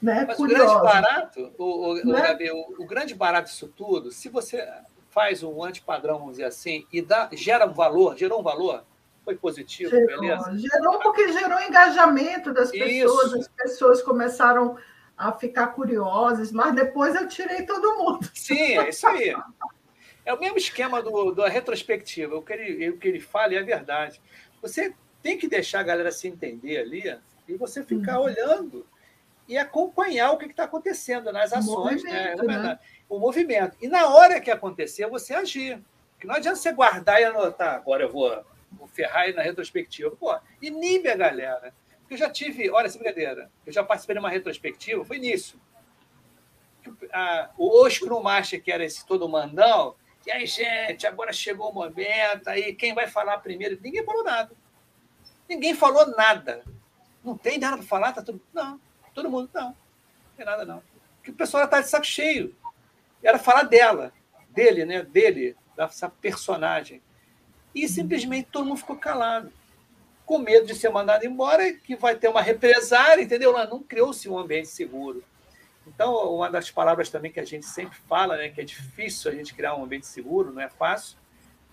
[0.00, 0.76] Né, Mas curiosas.
[0.76, 2.20] o grande barato, o, o, né?
[2.20, 4.68] Gabi, o, o, grande barato disso tudo, se você
[5.08, 8.84] faz um antipadrão, vamos dizer assim, e dá, gera um valor, gerou um valor,
[9.26, 10.56] foi positivo, gerou, beleza?
[10.56, 13.38] Gerou porque gerou engajamento das pessoas, Isso.
[13.40, 14.78] as pessoas começaram
[15.18, 18.30] a ficar curiosas, mas depois eu tirei todo mundo.
[18.32, 19.34] Sim, é isso aí.
[20.24, 22.36] É o mesmo esquema do, da retrospectiva.
[22.36, 24.20] O que, ele, o que ele fala é a verdade.
[24.62, 27.18] Você tem que deixar a galera se entender ali
[27.48, 28.26] e você ficar uhum.
[28.26, 28.86] olhando
[29.48, 32.34] e acompanhar o que está acontecendo nas ações, né?
[32.38, 32.78] É né?
[33.08, 33.76] O movimento.
[33.80, 35.82] E na hora que acontecer, você agir.
[36.12, 37.74] Porque não adianta você guardar e anotar.
[37.74, 38.44] Agora eu vou
[38.78, 40.10] o Ferrari na retrospectiva.
[40.16, 41.74] Pô, inibe a galera.
[42.08, 45.60] Eu já tive, olha essa brincadeira, eu já participei de uma retrospectiva, foi nisso.
[47.12, 51.74] A, o Scrum Master, que era esse todo mandão, e aí, gente, agora chegou o
[51.74, 53.78] momento, aí quem vai falar primeiro?
[53.80, 54.56] Ninguém falou nada.
[55.48, 56.64] Ninguém falou nada.
[57.22, 58.12] Não tem nada para falar?
[58.12, 58.40] Tá tudo...
[58.52, 58.80] Não,
[59.14, 59.68] todo mundo, não.
[59.68, 59.76] Não
[60.36, 60.82] tem nada, não.
[61.16, 62.54] Porque o pessoal está de saco cheio.
[63.22, 64.12] Era falar dela,
[64.50, 65.02] dele, né?
[65.02, 67.02] Dele, dessa personagem.
[67.76, 69.52] E simplesmente todo mundo ficou calado,
[70.24, 73.52] com medo de ser mandado embora, que vai ter uma represária, entendeu?
[73.52, 75.22] Lá não criou-se um ambiente seguro.
[75.86, 79.34] Então, uma das palavras também que a gente sempre fala, né, que é difícil a
[79.34, 81.18] gente criar um ambiente seguro, não é fácil.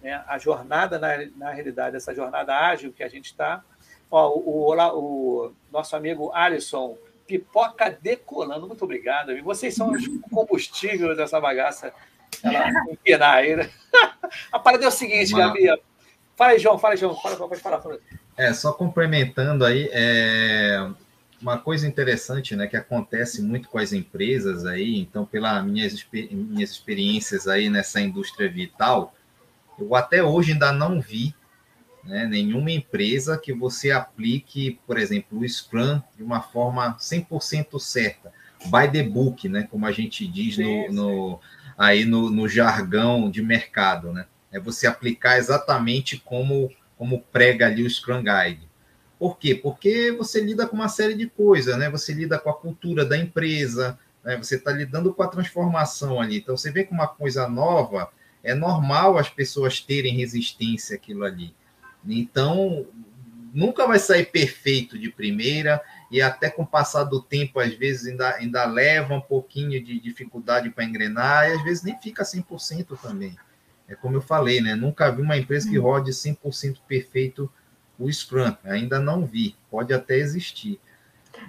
[0.02, 0.22] Né?
[0.28, 3.64] A jornada, na, na realidade, essa jornada ágil que a gente está.
[4.12, 9.42] O, o, o, nosso amigo Alisson, pipoca decolando, muito obrigado.
[9.42, 11.94] Vocês são os combustíveis dessa bagaça.
[12.44, 13.72] Ela empinar aí, né?
[14.52, 15.70] A parada é o seguinte, Gabi,
[16.44, 17.16] Fala aí, João, fala aí, João.
[17.16, 17.82] Fala, falar.
[17.82, 18.00] Fala.
[18.36, 20.90] É, só complementando aí, é
[21.42, 26.72] uma coisa interessante, né, que acontece muito com as empresas aí, então, pelas minhas, minhas
[26.72, 29.16] experiências aí nessa indústria vital,
[29.80, 31.34] eu até hoje ainda não vi
[32.04, 38.34] né, nenhuma empresa que você aplique, por exemplo, o Scrum de uma forma 100% certa,
[38.66, 41.40] by the book, né, como a gente diz no, no
[41.78, 44.26] aí no, no jargão de mercado, né?
[44.54, 48.70] É você aplicar exatamente como, como prega ali o Scrum Guide.
[49.18, 49.56] Por quê?
[49.56, 51.90] Porque você lida com uma série de coisas, né?
[51.90, 54.38] Você lida com a cultura da empresa, né?
[54.38, 56.38] você está lidando com a transformação ali.
[56.38, 58.10] Então, você vê que uma coisa nova,
[58.44, 61.56] é normal as pessoas terem resistência àquilo ali.
[62.06, 62.86] Então,
[63.54, 65.82] nunca vai sair perfeito de primeira,
[66.12, 70.00] e até com o passar do tempo, às vezes ainda, ainda leva um pouquinho de
[70.00, 73.36] dificuldade para engrenar, e às vezes nem fica 100% também.
[73.94, 74.76] É como eu falei, né?
[74.76, 75.84] Nunca vi uma empresa que hum.
[75.84, 77.52] rode 100% perfeito
[77.98, 78.56] o Scrum.
[78.64, 79.56] Ainda não vi.
[79.70, 80.80] Pode até existir.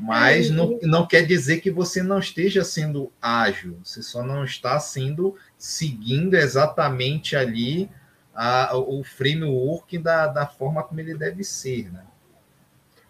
[0.01, 3.79] Mas não, não quer dizer que você não esteja sendo ágil.
[3.83, 7.91] Você só não está sendo seguindo exatamente ali
[8.35, 12.05] a, o framework da, da forma como ele deve ser, né?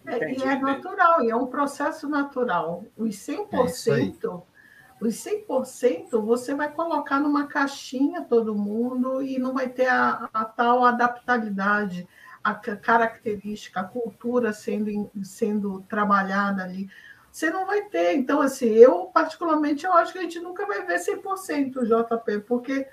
[0.05, 2.85] É, e é natural, e é um processo natural.
[2.95, 4.54] Os 100% é
[5.01, 10.45] os 100% você vai colocar numa caixinha todo mundo e não vai ter a, a
[10.45, 12.07] tal adaptabilidade,
[12.43, 16.89] a característica, a cultura sendo, sendo trabalhada ali.
[17.31, 18.13] Você não vai ter.
[18.15, 22.87] Então, assim, eu, particularmente, eu acho que a gente nunca vai ver 100% JP, porque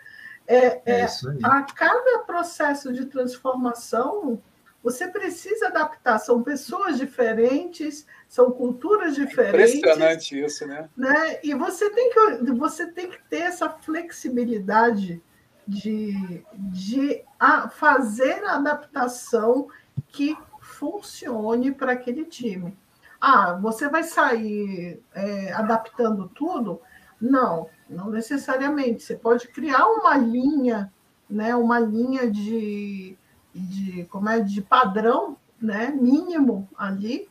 [0.46, 1.06] é, é, é
[1.44, 4.42] a cada processo de transformação
[4.82, 6.18] você precisa adaptar.
[6.18, 9.74] São pessoas diferentes, são culturas é diferentes.
[9.76, 10.88] impressionante isso, né?
[10.96, 11.38] né?
[11.42, 15.22] E você tem, que, você tem que ter essa flexibilidade
[15.66, 19.68] de, de a fazer a adaptação
[20.08, 22.76] que funcione para aquele time.
[23.20, 26.80] Ah, você vai sair é, adaptando tudo?
[27.20, 29.04] Não, não necessariamente.
[29.04, 30.92] Você pode criar uma linha,
[31.30, 33.16] né, uma linha de
[33.54, 37.28] de como é de padrão, né, mínimo ali,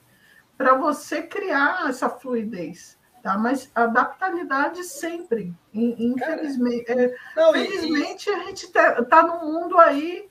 [0.57, 2.97] para você criar essa fluidez.
[3.21, 3.37] Tá?
[3.37, 5.53] Mas adaptabilidade sempre.
[5.73, 8.33] Infelizmente, é, não, infelizmente e...
[8.33, 10.27] a gente está tá num mundo aí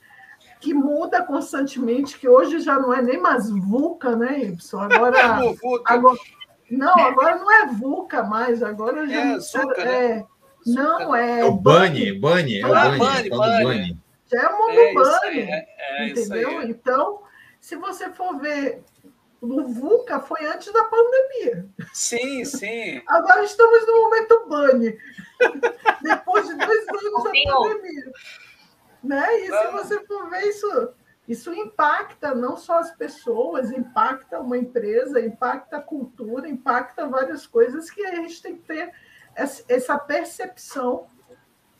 [0.61, 4.80] que muda constantemente, que hoje já não é nem mais VUCA, né, Y?
[4.93, 5.18] Agora,
[5.86, 6.18] agora
[6.70, 9.38] não, agora não é VUCA mais, agora já é,
[9.78, 10.26] é, né?
[10.66, 11.41] não é.
[11.41, 13.99] É o Bunny, Bunny, é o ah, Bunny, Bunny, Bunny.
[14.31, 16.62] Já é o mundo é Bunny, é, é, entendeu?
[16.62, 17.22] Então,
[17.61, 18.83] se você for ver
[19.41, 21.66] o VUCA foi antes da pandemia.
[21.95, 23.03] Sim, sim.
[23.07, 24.99] Agora estamos no momento Bunny.
[26.03, 28.12] Depois de dois anos da pandemia.
[29.03, 29.41] Né?
[29.41, 30.93] E se você for ver isso,
[31.26, 37.91] isso impacta não só as pessoas, impacta uma empresa, impacta a cultura, impacta várias coisas
[37.91, 38.93] que a gente tem que ter
[39.35, 41.09] essa percepção.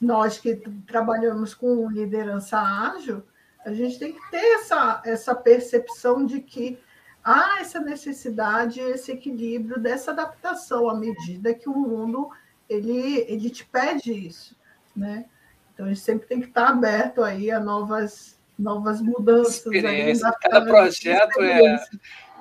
[0.01, 3.23] Nós que trabalhamos com liderança ágil,
[3.65, 6.79] a gente tem que ter essa, essa percepção de que
[7.23, 12.31] há essa necessidade, esse equilíbrio dessa adaptação à medida que o mundo
[12.69, 14.57] ele, ele te pede isso,
[14.97, 15.27] né?
[15.75, 19.57] Então, a gente sempre tem que estar aberto aí a novas, novas mudanças.
[19.57, 20.33] Experiência.
[20.41, 21.85] cada projeto é...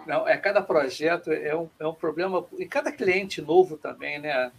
[0.05, 4.51] Não, é cada projeto é um, é um problema, e cada cliente novo também, né?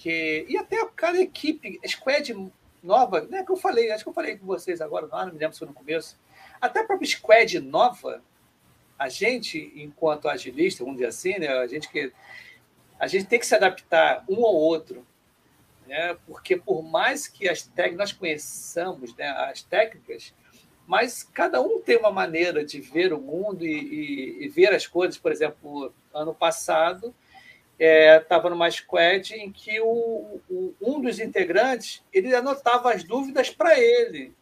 [0.00, 2.50] Porque, e até cada equipe, squad
[2.82, 3.44] nova, né?
[3.44, 5.68] Que eu falei, acho que eu falei com vocês agora, não me lembro se foi
[5.68, 6.18] no começo.
[6.58, 8.22] Até a própria squad nova,
[8.98, 11.48] a gente, enquanto agilista, vamos dizer assim, né?
[11.48, 12.10] A gente que
[12.98, 15.06] a gente tem que se adaptar um ao outro
[15.86, 16.16] né?
[16.26, 20.32] porque por mais que as técnicas nós conheçamos né, as técnicas,
[20.86, 24.86] mas cada um tem uma maneira de ver o mundo e, e, e ver as
[24.86, 25.18] coisas.
[25.18, 27.14] Por exemplo, ano passado
[27.82, 33.50] estava é, numa squad em que o, o, um dos integrantes ele anotava as dúvidas
[33.50, 34.34] para ele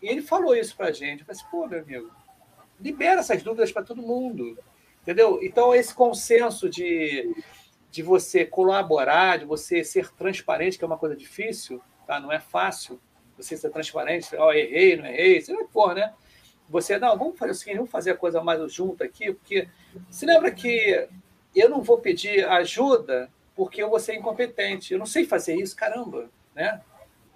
[0.00, 1.20] e ele falou isso para a gente.
[1.20, 2.10] Eu falei assim, pô, meu amigo,
[2.80, 4.56] libera essas dúvidas para todo mundo,
[5.02, 5.40] entendeu?
[5.42, 7.34] Então esse consenso de
[7.94, 12.18] de você colaborar, de você ser transparente, que é uma coisa difícil, tá?
[12.18, 13.00] não é fácil
[13.36, 16.12] você ser transparente, ó, oh, errei, não errei, sei lá for, né?
[16.68, 19.68] Você, não, vamos fazer o seguinte, vamos fazer a coisa mais junto aqui, porque
[20.10, 21.08] se lembra que
[21.54, 25.76] eu não vou pedir ajuda porque eu vou ser incompetente, eu não sei fazer isso,
[25.76, 26.80] caramba, né?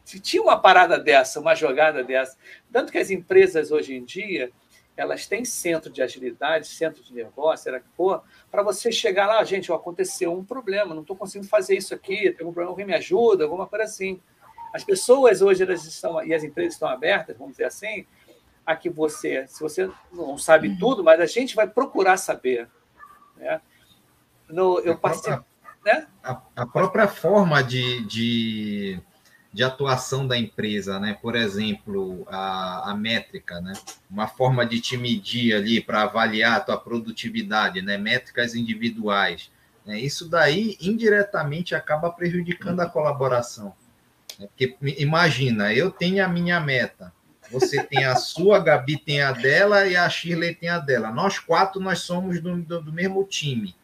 [0.05, 2.37] Se tinha uma parada dessa, uma jogada dessa,
[2.73, 4.51] tanto que as empresas hoje em dia,
[4.97, 9.45] elas têm centro de agilidade, centro de negócio, será que for, para você chegar lá,
[9.45, 12.87] gente, ó, aconteceu um problema, não estou conseguindo fazer isso aqui, tem um problema, alguém
[12.87, 14.21] me ajuda, alguma coisa assim.
[14.75, 18.05] As pessoas hoje elas estão, e as empresas estão abertas, vamos dizer assim,
[18.67, 20.79] a que você, se você não sabe uhum.
[20.79, 22.69] tudo, mas a gente vai procurar saber.
[23.37, 23.61] Né?
[24.49, 25.45] No, eu participo.
[25.85, 26.07] Né?
[26.23, 29.01] A, a própria forma de, de
[29.53, 31.19] de atuação da empresa, né?
[31.21, 33.73] Por exemplo, a, a métrica, né?
[34.11, 37.97] Uma forma de te medir ali para avaliar a tua produtividade, né?
[37.97, 39.51] Métricas individuais.
[39.87, 39.99] Né?
[39.99, 43.75] Isso daí indiretamente acaba prejudicando a colaboração.
[44.39, 44.47] Né?
[44.47, 47.13] Porque imagina, eu tenho a minha meta,
[47.51, 51.11] você tem a sua, a Gabi tem a dela e a Shirley tem a dela.
[51.11, 53.75] Nós quatro nós somos do, do, do mesmo time,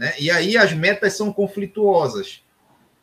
[0.00, 0.14] né?
[0.18, 2.42] E aí as metas são conflituosas.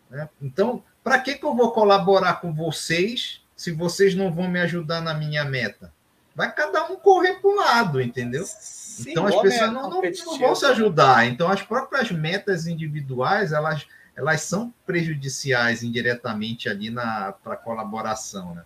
[0.10, 0.28] Né?
[0.42, 5.00] Então para que, que eu vou colaborar com vocês se vocês não vão me ajudar
[5.00, 5.94] na minha meta?
[6.36, 8.44] Vai cada um correr para um lado, entendeu?
[8.46, 11.26] Sim, então as pessoas é não, não, não, vão se ajudar.
[11.28, 18.64] Então as próprias metas individuais elas, elas são prejudiciais indiretamente ali na para colaboração, né?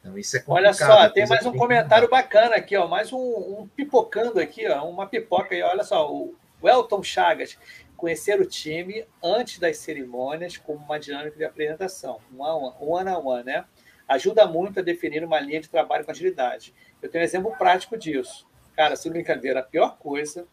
[0.00, 0.90] Então isso é complicado.
[0.90, 4.88] Olha só, tem mais um comentário bacana aqui, ó, mais um, um, pipocando aqui, ó,
[4.88, 5.62] uma pipoca aí.
[5.62, 6.34] Olha só, o
[6.68, 7.58] Elton Chagas
[7.96, 13.10] conhecer o time antes das cerimônias como uma dinâmica de apresentação, um a one, one,
[13.10, 13.64] on one né?
[14.06, 16.74] Ajuda muito a definir uma linha de trabalho com agilidade.
[17.00, 18.46] Eu tenho um exemplo prático disso.
[18.76, 20.46] Cara, sem brincadeira, a pior coisa,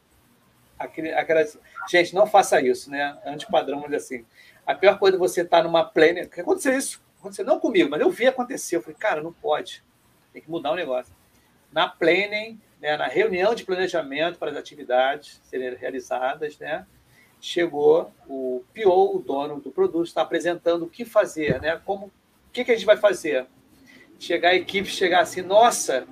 [0.80, 1.44] aquele, aquela,
[1.90, 3.18] gente, não faça isso, né?
[3.26, 4.26] Antipadrão, mas assim.
[4.66, 5.92] A pior coisa é você estar tá numa.
[5.92, 7.04] Que aconteceu isso?
[7.20, 8.78] Aconteceu não comigo, mas eu vi acontecer.
[8.78, 9.84] Eu falei, cara, não pode.
[10.32, 11.14] Tem que mudar o negócio.
[11.72, 16.86] Na planning, né, na reunião de planejamento para as atividades serem realizadas, né?
[17.42, 21.82] chegou o PO, o dono do produto, está apresentando o que fazer, né?
[21.84, 22.12] Como, o
[22.54, 23.48] que, que a gente vai fazer?
[24.20, 26.08] Chegar a equipe, chegar assim, nossa,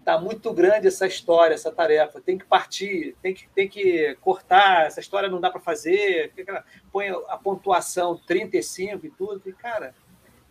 [0.00, 4.86] está muito grande essa história, essa tarefa, tem que partir, tem que, tem que cortar,
[4.86, 6.32] essa história não dá para fazer,
[6.90, 9.94] põe a pontuação 35 e tudo, e cara,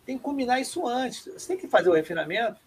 [0.06, 2.58] tem que combinar isso antes, você tem que fazer o refinamento,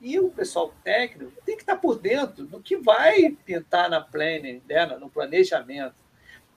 [0.00, 4.62] e o pessoal técnico tem que estar por dentro do que vai pintar na planning,
[4.68, 5.94] né, no planejamento.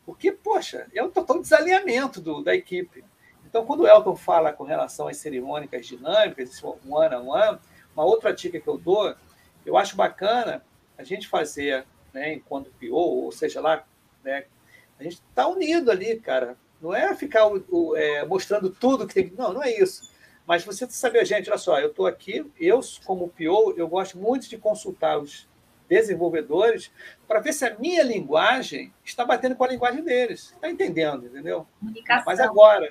[0.05, 3.03] Porque, poxa, é um total desalinhamento do, da equipe.
[3.45, 7.59] Então, quando o Elton fala com relação às cerimônicas dinâmicas, esse one on one,
[7.93, 9.15] uma outra dica que eu dou,
[9.65, 10.63] eu acho bacana
[10.97, 13.85] a gente fazer, né, enquanto PO, ou seja lá,
[14.23, 14.45] Né?
[14.99, 16.57] A gente está unido ali, cara.
[16.81, 17.49] Não é ficar
[17.95, 19.33] é, mostrando tudo que tem.
[19.37, 20.12] Não, não é isso.
[20.45, 24.49] Mas você saber, gente, olha só, eu estou aqui, eu, como PO, eu gosto muito
[24.49, 25.47] de consultar os
[25.87, 26.91] desenvolvedores
[27.27, 30.51] para ver se a minha linguagem está batendo com a linguagem deles.
[30.53, 31.67] Está entendendo, entendeu?
[31.79, 32.23] Comunicação.
[32.25, 32.89] Mas agora,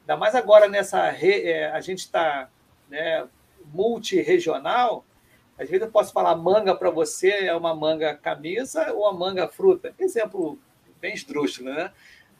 [0.00, 1.10] ainda mais agora nessa.
[1.10, 2.48] Re, é, a gente está
[2.88, 3.26] né,
[3.72, 5.04] multiregional,
[5.58, 9.48] às vezes eu posso falar manga para você é uma manga camisa ou a manga
[9.48, 9.94] fruta.
[9.98, 10.58] Exemplo
[11.00, 11.92] bem esdrúxulo, né?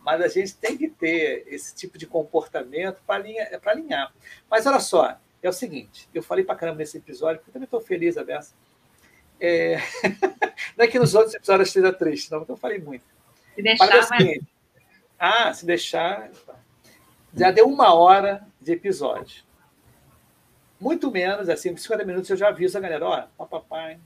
[0.04, 4.12] Mas a gente tem que ter esse tipo de comportamento para alinhar, alinhar.
[4.50, 7.64] Mas olha só, é o seguinte, eu falei para caramba nesse episódio, porque eu também
[7.64, 8.24] estou feliz, a
[9.40, 9.76] É...
[10.76, 13.04] Não é que nos outros episódios esteja triste, não, porque eu falei muito.
[13.54, 14.26] Se deixar, mas...
[14.26, 14.38] É
[15.18, 16.30] Ah, se deixar...
[17.34, 19.42] Já deu uma hora de episódio.
[20.78, 23.98] Muito menos, assim, 50 minutos eu já aviso a galera, ó, papai,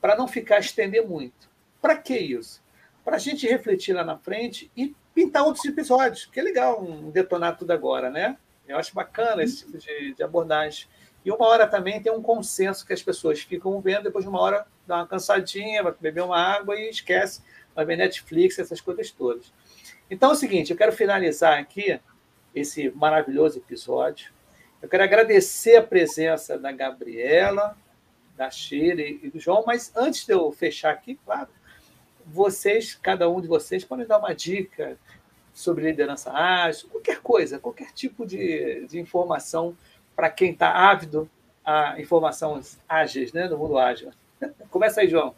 [0.00, 1.48] para não ficar estender muito.
[1.80, 2.62] Para que isso?
[3.04, 7.10] Para a gente refletir lá na frente e pintar outros episódios, que é legal um
[7.10, 8.36] detonar tudo agora, né?
[8.66, 10.86] Eu acho bacana esse tipo de, de abordagem.
[11.24, 14.40] E uma hora também tem um consenso que as pessoas ficam vendo, depois de uma
[14.40, 17.42] hora dá uma cansadinha, vai beber uma água e esquece,
[17.74, 19.52] vai ver Netflix, essas coisas todas.
[20.10, 22.00] Então é o seguinte, eu quero finalizar aqui
[22.54, 24.32] esse maravilhoso episódio.
[24.80, 27.76] Eu quero agradecer a presença da Gabriela,
[28.36, 31.48] da Sheila e do João, mas antes de eu fechar aqui, claro,
[32.32, 34.96] vocês, cada um de vocês, podem dar uma dica
[35.52, 39.76] sobre liderança ágil, qualquer coisa, qualquer tipo de, de informação
[40.14, 41.28] para quem está ávido
[41.64, 44.10] a informações ágeis, né, no mundo ágil.
[44.70, 45.34] Começa aí, João.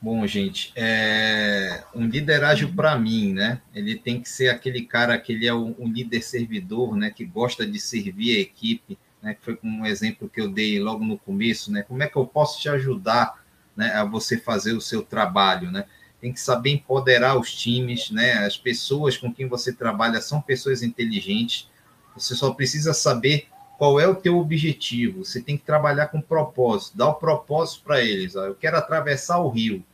[0.00, 1.82] Bom, gente, é...
[1.94, 3.62] um líder ágil para mim, né?
[3.74, 7.10] Ele tem que ser aquele cara que ele é um líder servidor, né?
[7.10, 9.32] Que gosta de servir a equipe, né?
[9.32, 11.82] Que foi um exemplo que eu dei logo no começo, né?
[11.82, 13.42] Como é que eu posso te ajudar,
[13.76, 13.92] né?
[13.92, 15.84] A você fazer o seu trabalho, né?
[16.20, 18.44] Tem que saber empoderar os times, né?
[18.44, 21.68] As pessoas com quem você trabalha são pessoas inteligentes.
[22.16, 25.24] Você só precisa saber qual é o teu objetivo.
[25.24, 28.36] Você tem que trabalhar com propósito, dar o propósito para eles.
[28.36, 29.84] Ó, eu quero atravessar o rio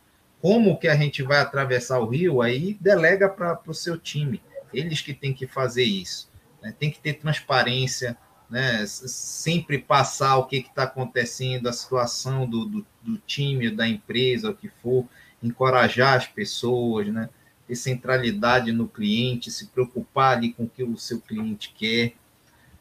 [0.41, 4.43] como que a gente vai atravessar o rio, aí delega para o seu time.
[4.73, 6.31] Eles que têm que fazer isso.
[6.63, 6.75] Né?
[6.79, 8.17] Tem que ter transparência,
[8.51, 8.85] né?
[8.87, 14.55] sempre passar o que está acontecendo, a situação do, do, do, time, da empresa, o
[14.55, 15.07] que for,
[15.43, 17.29] encorajar as pessoas, né?
[17.67, 22.15] ter centralidade no cliente, se preocupar ali com o que o seu cliente quer,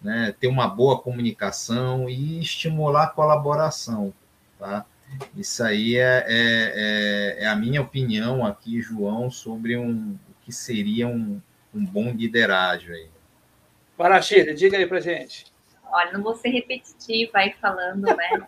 [0.01, 0.33] né?
[0.39, 4.11] ter uma boa comunicação e estimular a colaboração.
[4.57, 4.85] Tá?
[5.35, 10.51] Isso aí é, é, é, é, a minha opinião aqui, João, sobre um, o que
[10.51, 11.39] seria um,
[11.73, 13.07] um bom liderágio aí.
[13.95, 15.48] Parachira, diga aí pra gente.
[15.91, 18.47] Olha, não vou ser repetitiva aí falando, né?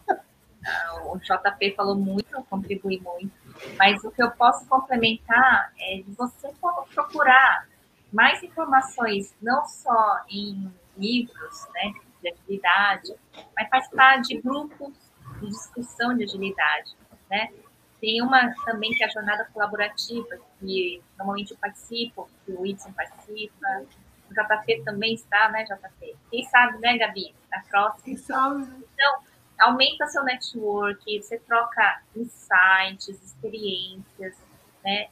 [1.06, 3.34] o JP falou muito, contribui muito,
[3.78, 6.50] mas o que eu posso complementar é de você
[6.94, 7.68] procurar
[8.12, 13.16] mais informações, não só em livros, né, de atividade,
[13.56, 14.94] mas participar de grupos
[15.40, 16.96] de discussão de agilidade,
[17.30, 17.52] né?
[18.00, 22.92] Tem uma também que é a jornada colaborativa, que normalmente eu participo, que o Whitson
[22.94, 23.86] participa,
[24.32, 26.16] JP também está, né, JP?
[26.30, 27.36] Quem sabe, né, Gabi?
[27.50, 28.04] Na próxima.
[28.04, 28.64] Quem sabe.
[28.94, 29.24] Então,
[29.60, 34.36] aumenta seu network, você troca insights, experiências,
[34.84, 35.08] né?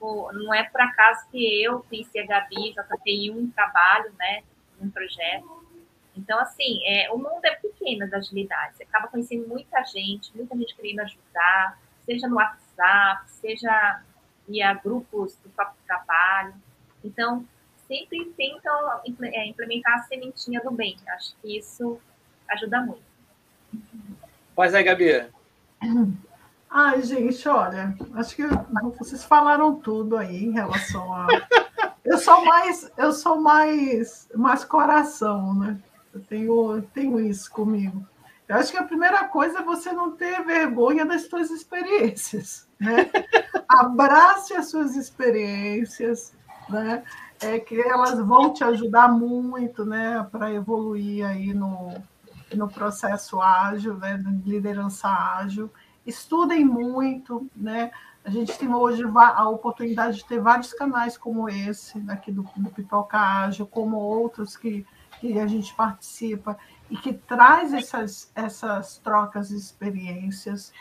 [0.00, 4.42] Não é por acaso que eu conheci a Gabi, JP em um trabalho, né,
[4.78, 5.64] um projeto.
[6.14, 8.76] Então, assim, é, o mundo é pequeno da agilidade.
[8.76, 14.02] Você acaba conhecendo muita gente, muita gente querendo ajudar, seja no WhatsApp, seja
[14.46, 16.54] via grupos do próprio trabalho.
[17.02, 17.46] Então,
[17.94, 20.96] sempre tentam é, implementar a sementinha do bem.
[21.08, 22.00] Acho que isso
[22.50, 23.02] ajuda muito.
[24.54, 25.26] Pois é, Gabi.
[26.70, 28.42] Ai, gente, olha, acho que
[28.98, 31.28] vocês falaram tudo aí em relação a.
[32.04, 35.78] Eu sou mais, eu sou mais, mais coração, né?
[36.12, 38.06] Eu tenho, tenho isso comigo.
[38.46, 42.68] Eu acho que a primeira coisa é você não ter vergonha das suas experiências.
[42.78, 43.10] Né?
[43.66, 46.34] Abrace as suas experiências,
[46.68, 47.02] né?
[47.44, 50.26] É que elas vão te ajudar muito né?
[50.30, 51.94] para evoluir aí no,
[52.54, 54.16] no processo ágil, né?
[54.16, 55.70] de liderança ágil.
[56.06, 57.90] Estudem muito, né?
[58.24, 62.70] A gente tem hoje a oportunidade de ter vários canais como esse, aqui do, do
[62.70, 64.86] Pipoca Ágil, como outros que
[65.20, 66.56] que a gente participa
[66.90, 70.72] e que traz essas, essas trocas de experiências.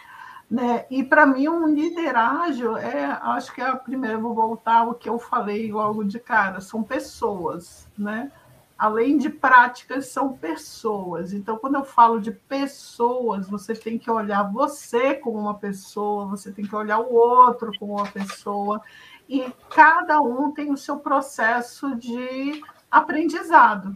[0.54, 0.86] Né?
[0.88, 5.10] E para mim, um liderágio é, acho que é a primeira, vou voltar ao que
[5.10, 7.88] eu falei logo de cara, são pessoas.
[7.98, 8.32] Né?
[8.78, 11.32] além de práticas, são pessoas.
[11.32, 16.52] Então, quando eu falo de pessoas, você tem que olhar você como uma pessoa, você
[16.52, 18.82] tem que olhar o outro como uma pessoa,
[19.30, 23.96] e cada um tem o seu processo de aprendizado.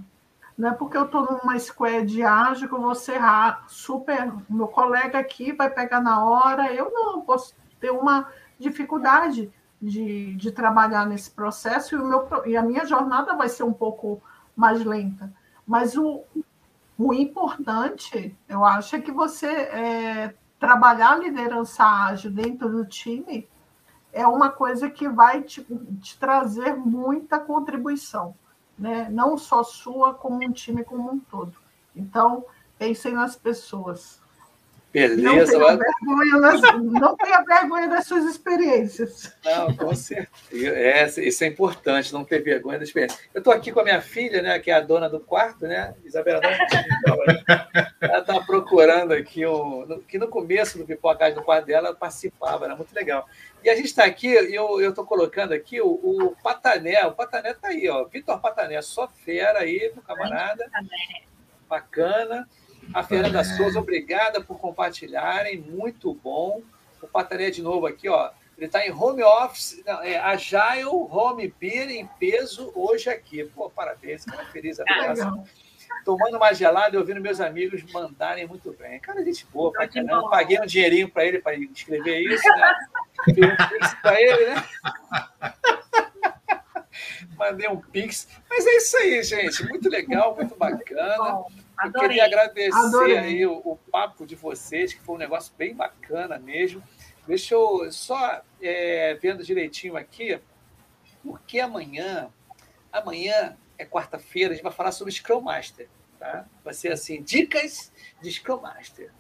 [0.58, 3.22] Não é porque eu estou numa squad ágil que eu vou ser
[3.68, 4.34] super.
[4.50, 8.28] Meu colega aqui vai pegar na hora, eu não, posso ter uma
[8.58, 13.64] dificuldade de, de trabalhar nesse processo e, o meu, e a minha jornada vai ser
[13.64, 14.20] um pouco
[14.56, 15.32] mais lenta.
[15.66, 16.24] Mas o,
[16.98, 23.48] o importante, eu acho, é que você é, trabalhar a liderança ágil dentro do time
[24.12, 25.64] é uma coisa que vai te,
[26.02, 28.34] te trazer muita contribuição
[28.78, 29.08] né?
[29.10, 31.54] não só sua, como um time como um todo.
[31.96, 32.46] Então,
[32.78, 34.20] pensem nas pessoas.
[34.92, 35.22] Beleza.
[35.22, 39.32] Não tenha, vergonha, das, não tenha vergonha das suas experiências.
[39.44, 40.70] Não, com certeza.
[40.70, 43.22] É, isso é importante, não ter vergonha das experiências.
[43.34, 45.94] Eu estou aqui com a minha filha, né, que é a dona do quarto, né?
[46.06, 46.56] Isabela, ela
[48.02, 48.07] está
[48.78, 53.28] procurando aqui, um, que no começo do Pipocagem do quarto dela, participava, era muito legal.
[53.64, 57.70] E a gente está aqui, eu estou colocando aqui o, o, Patané, o Patané está
[57.70, 60.70] aí, ó, Vitor Patané, só fera aí, meu camarada.
[61.68, 62.48] Bacana.
[62.94, 66.62] A Fernanda Souza, obrigada por compartilharem, muito bom.
[67.02, 68.30] O Patané de novo aqui, ó.
[68.58, 73.44] Ele está em home office, não, é Agile Home Beer em peso hoje aqui.
[73.44, 75.44] Pô, parabéns, cara feliz, abraço.
[76.04, 79.00] Tomando uma gelada e ouvindo meus amigos mandarem muito bem.
[79.00, 80.30] Cara, gente boa pra caramba.
[80.30, 82.76] Paguei um dinheirinho para ele para escrever isso, né?
[83.26, 84.64] Fiz um pix para ele, né?
[87.38, 88.28] Mandei um pix.
[88.50, 89.64] Mas é isso aí, gente.
[89.68, 91.46] Muito legal, muito bacana.
[91.84, 93.18] Eu queria agradecer Adorei.
[93.18, 96.82] aí o, o, papo de vocês, que foi um negócio bem bacana mesmo.
[97.28, 100.40] Deixa eu só é, vendo direitinho aqui,
[101.24, 102.30] porque amanhã,
[102.92, 105.88] amanhã é quarta-feira, a gente vai falar sobre Scrum Master.
[106.20, 106.46] Tá?
[106.64, 109.12] Vai ser assim, dicas de Scrum Master.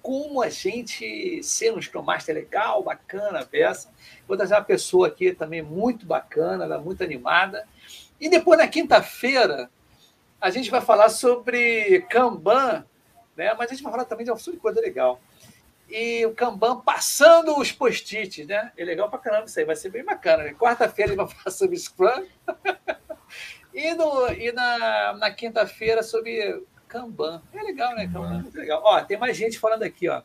[0.00, 3.90] Como a gente ser um Scrum Master legal, bacana, peça.
[4.28, 7.66] Vou trazer uma pessoa aqui também muito bacana, ela é muito animada.
[8.20, 9.70] E depois, na quinta-feira,
[10.40, 12.84] a gente vai falar sobre Kanban,
[13.36, 13.54] né?
[13.54, 15.20] mas a gente vai falar também de uma coisa legal.
[15.88, 18.72] E o Kanban passando os post-its, né?
[18.76, 20.44] É legal pra caramba isso aí, vai ser bem bacana.
[20.44, 20.54] Né?
[20.54, 22.26] Quarta-feira ele vai falar sobre Scrum.
[23.74, 27.42] E no, e na, na quinta-feira sobre Kanban.
[27.52, 28.06] É legal, né?
[28.06, 28.80] Kanban, é muito legal.
[28.84, 30.22] Ó, tem mais gente falando aqui, ó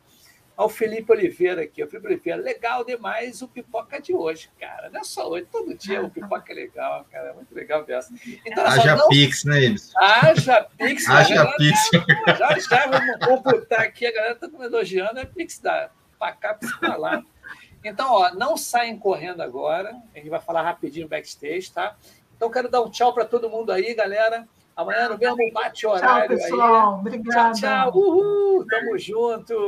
[0.59, 1.81] ao Felipe Oliveira aqui.
[1.81, 4.89] O Felipe Oliveira, legal demais o pipoca de hoje, cara.
[4.89, 7.29] Não é só hoje, todo dia o pipoca é legal, cara.
[7.29, 8.13] É muito legal dessa.
[8.45, 9.07] Então, Haja não...
[9.07, 9.95] Pix, né, Ibs?
[9.95, 11.07] Haja Pix.
[11.07, 11.89] Haja Pix.
[12.37, 16.53] Já, já vamos computar aqui, a galera está me elogiando, é Pix da para cá,
[16.55, 17.23] Pix para lá.
[17.81, 19.95] Então, ó, não saem correndo agora.
[20.13, 21.95] A gente vai falar rapidinho backstage, tá?
[22.39, 24.47] Então, quero dar um tchau para todo mundo aí, galera.
[24.73, 26.93] Amanhã no mesmo bate horário tchau, pessoal.
[26.93, 26.99] aí.
[27.01, 27.51] Obrigada.
[27.51, 27.97] Tchau, tchau.
[27.99, 28.65] Uhul.
[28.65, 29.67] Tamo junto.